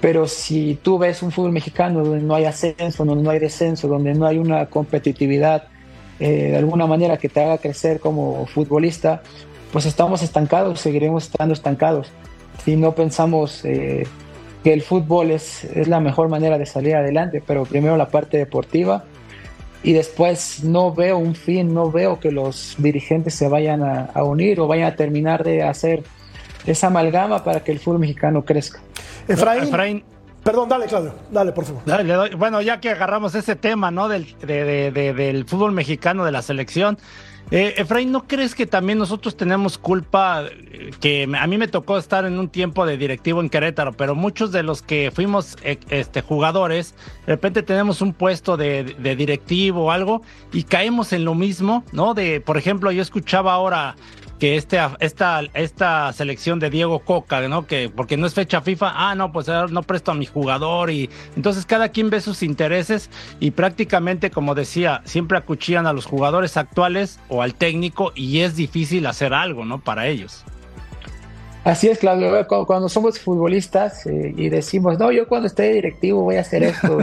[0.00, 3.88] Pero si tú ves un fútbol mexicano donde no hay ascenso, donde no hay descenso,
[3.88, 5.68] donde no hay una competitividad
[6.20, 9.22] eh, de alguna manera que te haga crecer como futbolista,
[9.72, 12.08] pues estamos estancados, seguiremos estando estancados.
[12.64, 14.06] Si no pensamos eh,
[14.62, 19.04] que el fútbol es la mejor manera de salir adelante, pero primero la parte deportiva
[19.84, 24.24] y después no veo un fin, no veo que los dirigentes se vayan a, a
[24.24, 26.02] unir o vayan a terminar de hacer
[26.66, 28.80] esa amalgama para que el fútbol mexicano crezca.
[29.28, 30.04] Efraín, Efraín,
[30.42, 31.82] perdón, dale, Claudio, dale, por favor.
[31.84, 34.08] Dale, le doy- bueno, ya que agarramos ese tema, ¿no?
[34.08, 36.98] Del, de- de- de- del fútbol mexicano, de la selección.
[37.50, 40.44] Eh, Efraín, ¿no crees que también nosotros tenemos culpa?
[41.00, 44.52] Que a mí me tocó estar en un tiempo de directivo en Querétaro, pero muchos
[44.52, 46.94] de los que fuimos eh, este, jugadores,
[47.26, 48.84] de repente tenemos un puesto de,
[49.16, 50.22] directivo o algo
[50.52, 52.14] y caemos en lo mismo, ¿no?
[52.14, 53.96] De, por ejemplo, yo escuchaba ahora
[54.38, 57.66] que este, esta, esta selección de Diego Coca, ¿no?
[57.66, 61.08] Que porque no es fecha FIFA, ah, no, pues no presto a mi jugador y
[61.36, 63.10] entonces cada quien ve sus intereses
[63.40, 68.56] y prácticamente, como decía, siempre acuchillan a los jugadores actuales o al técnico y es
[68.56, 69.80] difícil hacer algo, ¿no?
[69.80, 70.44] Para ellos.
[71.64, 72.46] Así es, Claudio.
[72.46, 76.62] Cu- Cuando somos futbolistas eh, y decimos, no, yo cuando esté directivo voy a hacer
[76.62, 76.98] esto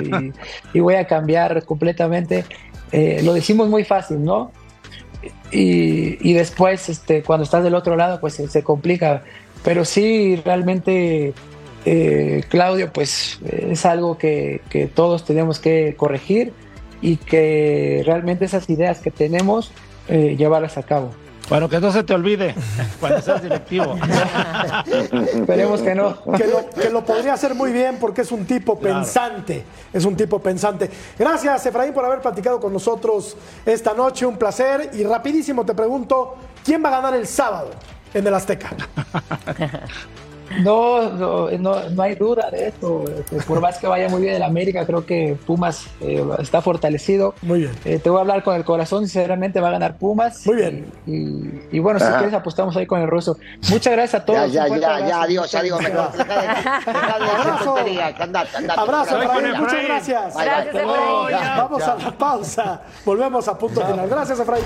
[0.73, 2.45] y, voy a cambiar completamente,
[2.91, 4.51] eh, lo decimos muy fácil, ¿no?
[5.51, 9.23] Y, después, este, cuando estás del otro lado, pues se, complica.
[9.63, 11.33] Pero sí, realmente,
[11.85, 16.53] eh, Claudio, pues es algo que, que todos tenemos que corregir
[17.01, 19.71] y que realmente esas ideas que tenemos,
[20.07, 21.11] llevarlas a cabo.
[21.51, 22.55] Bueno, que no se te olvide
[23.01, 23.97] cuando seas directivo.
[25.11, 26.23] Esperemos que no.
[26.37, 29.65] Que lo, que lo podría hacer muy bien porque es un tipo pensante.
[29.91, 30.89] Es un tipo pensante.
[31.19, 33.35] Gracias, Efraín, por haber platicado con nosotros
[33.65, 34.25] esta noche.
[34.25, 34.91] Un placer.
[34.93, 37.71] Y rapidísimo te pregunto: ¿quién va a ganar el sábado
[38.13, 38.69] en el Azteca?
[40.59, 43.05] No, no, no, no hay duda de esto.
[43.07, 47.33] Este, Por más que vaya muy bien el América, creo que Pumas eh, está fortalecido.
[47.41, 47.71] Muy bien.
[47.85, 50.45] Eh, te voy a hablar con el corazón, sinceramente va a ganar Pumas.
[50.45, 50.91] Muy bien.
[51.07, 53.37] Y, y bueno, si quieres apostamos ahí con el ruso.
[53.69, 54.51] Muchas gracias a todos.
[54.51, 57.75] Ya, ya, ya, ya, adiós, de, deja de hacer Abrazo.
[58.23, 58.79] andate, andate.
[58.79, 59.57] Abrazo, Efraín.
[59.57, 60.35] Muchas gracias.
[60.35, 60.45] Bye, bye.
[60.45, 61.29] Gracias, Efraín.
[61.29, 61.91] Ya, Vamos ya.
[61.91, 62.81] a la pausa.
[63.05, 64.07] Volvemos a punto final.
[64.09, 64.63] Gracias, Efraín.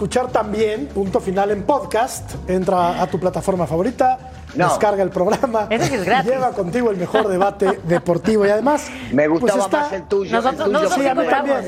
[0.00, 2.32] Escuchar también Punto Final en podcast.
[2.48, 4.18] Entra a tu plataforma favorita,
[4.54, 4.66] No.
[4.68, 6.30] descarga el programa Ese sí es gratis.
[6.30, 8.46] y lleva contigo el mejor debate deportivo.
[8.46, 10.32] Y además, Me gustaba pues está- más el tuyo.
[10.32, 11.58] Nosotros- el tuyo nosotros Sí, a mí también.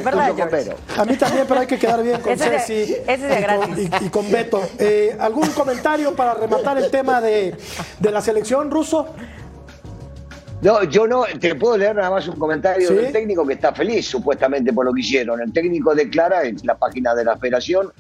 [0.97, 3.45] A mí también, pero hay que quedar bien con Ese de- Ceci ese de y,
[3.45, 3.91] con, gratis.
[4.01, 4.63] y- y con Beto.
[4.79, 7.55] Eh, ¿Algún comentario para rematar el tema de,
[8.01, 9.09] de la selección ruso?
[10.63, 12.95] No, yo no, te puedo leer nada más un comentario ¿Sí?
[12.95, 15.39] del técnico que está feliz supuestamente por lo que hicieron.
[15.43, 17.93] El técnico declara en la página de la federación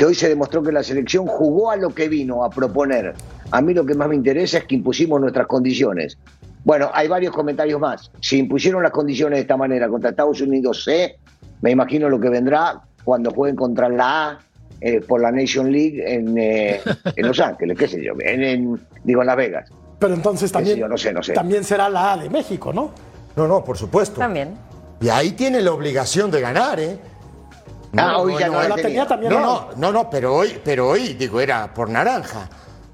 [0.00, 3.12] que hoy se demostró que la selección jugó a lo que vino a proponer.
[3.50, 6.16] A mí lo que más me interesa es que impusimos nuestras condiciones.
[6.64, 8.10] Bueno, hay varios comentarios más.
[8.18, 11.18] Si impusieron las condiciones de esta manera contra Estados Unidos C,
[11.60, 14.38] me imagino lo que vendrá cuando jueguen contra la A
[14.80, 16.80] eh, por la Nation League en, eh,
[17.16, 19.70] en Los Ángeles, qué sé yo, en, en- digo en Las Vegas.
[19.98, 21.34] Pero entonces también, yo no sé, no sé.
[21.34, 22.90] también será la A de México, ¿no?
[23.36, 24.18] No, no, por supuesto.
[24.18, 24.54] También.
[25.02, 26.96] Y ahí tiene la obligación de ganar, ¿eh?
[27.96, 29.06] Ah, hoy ya no la la tenía tenía.
[29.06, 29.32] también.
[29.32, 32.48] No, no, no, no, pero hoy, pero hoy, digo, era por naranja.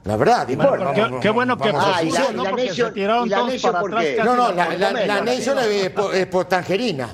[0.04, 2.30] La verdad, digo, Bueno, vamos, qué- vamos, qué bueno que Ah, y la, ¿no?
[2.30, 4.24] y la Porque se Nation, tiraron y la todos Nation para ¿por atrás qué?
[4.24, 7.08] No, no, la, la, no Nation es por, es por tangerina.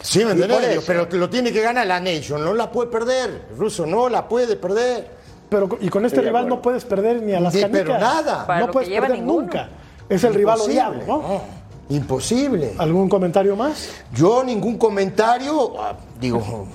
[0.00, 0.82] Sí, ¿me entendés?
[0.86, 3.46] Pero lo tiene que ganar la Nation, no la puede perder.
[3.50, 5.10] El ruso no la puede perder.
[5.50, 7.82] pero y con este rival no puedes perder ni a las Sí, canicas.
[7.86, 8.46] pero nada.
[8.46, 9.42] Para No puedes perder ninguno.
[9.42, 9.68] nunca.
[10.08, 10.80] Es el rival Imposible.
[10.82, 11.42] odiado, ¿no?
[11.90, 12.72] Imposible.
[12.78, 13.90] ¿Algún comentario más?
[14.14, 16.66] Yo ningún comentario, ah, digo,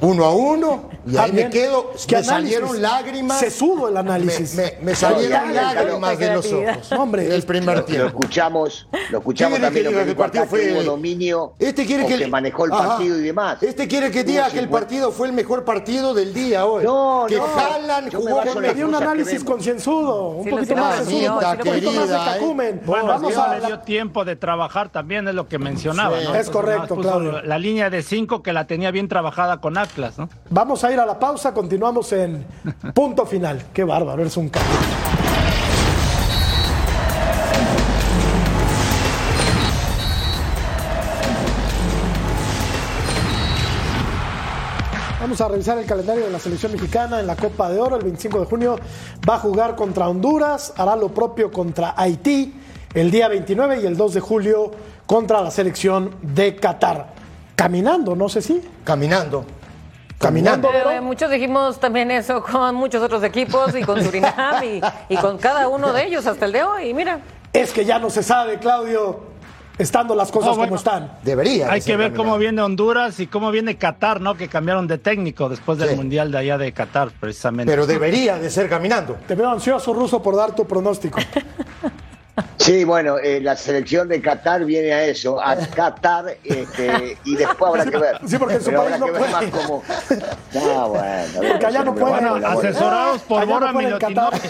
[0.00, 1.46] uno a uno, y Ah, ahí bien.
[1.46, 1.92] me quedo.
[2.06, 2.28] ¿Qué me análisis?
[2.56, 3.38] salieron lágrimas.
[3.40, 4.54] Sesudo el análisis.
[4.54, 6.92] Me, me- me salieron No, lágrimas de los ojos.
[6.92, 8.06] Hombre, del primer Lo tiempo.
[8.08, 11.54] escuchamos, lo escuchamos ¿Qué quiere también que lo que que el partido fue el- dominio
[11.58, 12.88] Este quiere que, que manejó el Ajá.
[12.88, 13.62] partido y demás.
[13.62, 14.80] Este quiere que diga que el 50.
[14.80, 16.84] partido fue el mejor partido del día hoy.
[16.84, 17.44] No, que no.
[17.44, 21.44] Haaland jugó con me dio un análisis concienzudo, un Sí, poquito más sesudo, un poquito
[21.44, 22.38] más de querida, ¿eh?
[22.40, 22.80] cacumen.
[22.84, 26.18] Bueno, Vamos a le dio tiempo de trabajar también, es lo que mencionaba.
[26.38, 27.42] Es correcto, Claudio.
[27.42, 30.28] La línea de cinco que la tenía bien trabajada con Atlas, ¿no?
[30.50, 32.44] Vamos a ir a la pausa, continuamos en
[32.94, 33.66] punto final.
[33.72, 34.72] Qué bárbaro, eres un cabrón.
[45.20, 47.96] Vamos a revisar el calendario de la selección mexicana en la Copa de Oro.
[47.96, 48.78] El 25 de junio
[49.28, 52.52] va a jugar contra Honduras, hará lo propio contra Haití
[52.94, 54.70] el día 29 y el 2 de julio
[55.06, 57.14] contra la selección de Qatar.
[57.56, 58.62] Caminando, no sé si.
[58.84, 59.44] Caminando.
[60.18, 60.68] Caminando.
[60.72, 65.16] Pero, eh, muchos dijimos también eso con muchos otros equipos y con Surinam y, y
[65.16, 66.88] con cada uno de ellos hasta el de hoy.
[66.90, 67.20] Y mira,
[67.52, 69.20] Es que ya no se sabe, Claudio,
[69.76, 70.70] estando las cosas No, bueno.
[70.70, 71.18] como están.
[71.22, 71.66] Debería.
[71.66, 72.22] de Hay que ver caminando.
[72.24, 74.34] cómo viene Honduras y cómo viene Qatar, ¿no?
[74.34, 75.96] Que cambiaron de técnico después del Sí.
[75.96, 77.70] Mundial de allá de Qatar, precisamente.
[77.70, 79.16] Pero debería de ser caminando.
[79.26, 81.18] Te veo ansioso, Ruso, por dar tu pronóstico.
[82.56, 87.68] Sí, bueno, eh, la selección de Qatar viene a eso, a Qatar, este, y después
[87.68, 88.18] habrá que ver.
[88.26, 89.32] Sí, porque en su Pero país no que ver puede.
[89.32, 89.82] más cómo.
[90.54, 91.32] No, bueno.
[91.52, 92.12] Porque allá no pero puede.
[92.20, 92.68] bueno, Bueno, bueno.
[92.68, 93.88] asesorados por Allá no Bora pueden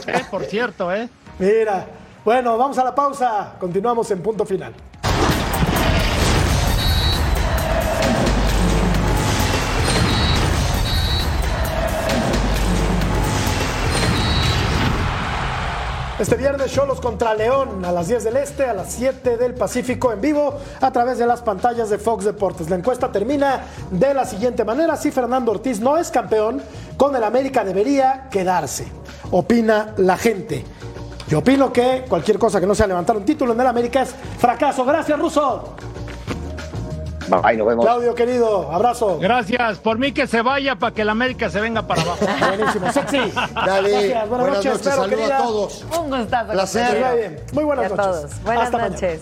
[0.07, 1.09] eh, por cierto, ¿eh?
[1.39, 1.87] Mira,
[2.25, 3.55] bueno, vamos a la pausa.
[3.59, 4.73] Continuamos en punto final.
[16.25, 20.11] Este viernes Cholos contra León a las 10 del Este, a las 7 del Pacífico
[20.11, 22.71] en vivo a través de las pantallas de Fox Deportes.
[22.71, 24.97] La encuesta termina de la siguiente manera.
[24.97, 26.63] Si Fernando Ortiz no es campeón,
[26.97, 28.87] con el América debería quedarse.
[29.33, 30.65] Opina la gente.
[31.29, 34.15] Yo opino que cualquier cosa que no sea levantar un título en el América es
[34.39, 34.83] fracaso.
[34.87, 35.77] Gracias, Russo.
[37.43, 37.85] Ahí nos vemos.
[37.85, 39.19] Claudio, querido, abrazo.
[39.19, 39.79] Gracias.
[39.79, 42.27] Por mí que se vaya para que el América se venga para abajo.
[42.57, 43.33] Buenísimo, sexy.
[43.55, 43.91] Dale.
[43.91, 45.85] Gracias, buenas, noches, Vero, Saludos a todos.
[45.99, 46.53] un gustazo.
[46.53, 47.45] Placer.
[47.53, 48.13] Muy buenas Y a noches.
[48.21, 48.43] todos.
[48.43, 48.95] Buenas Hasta mañana.
[48.95, 49.21] noches.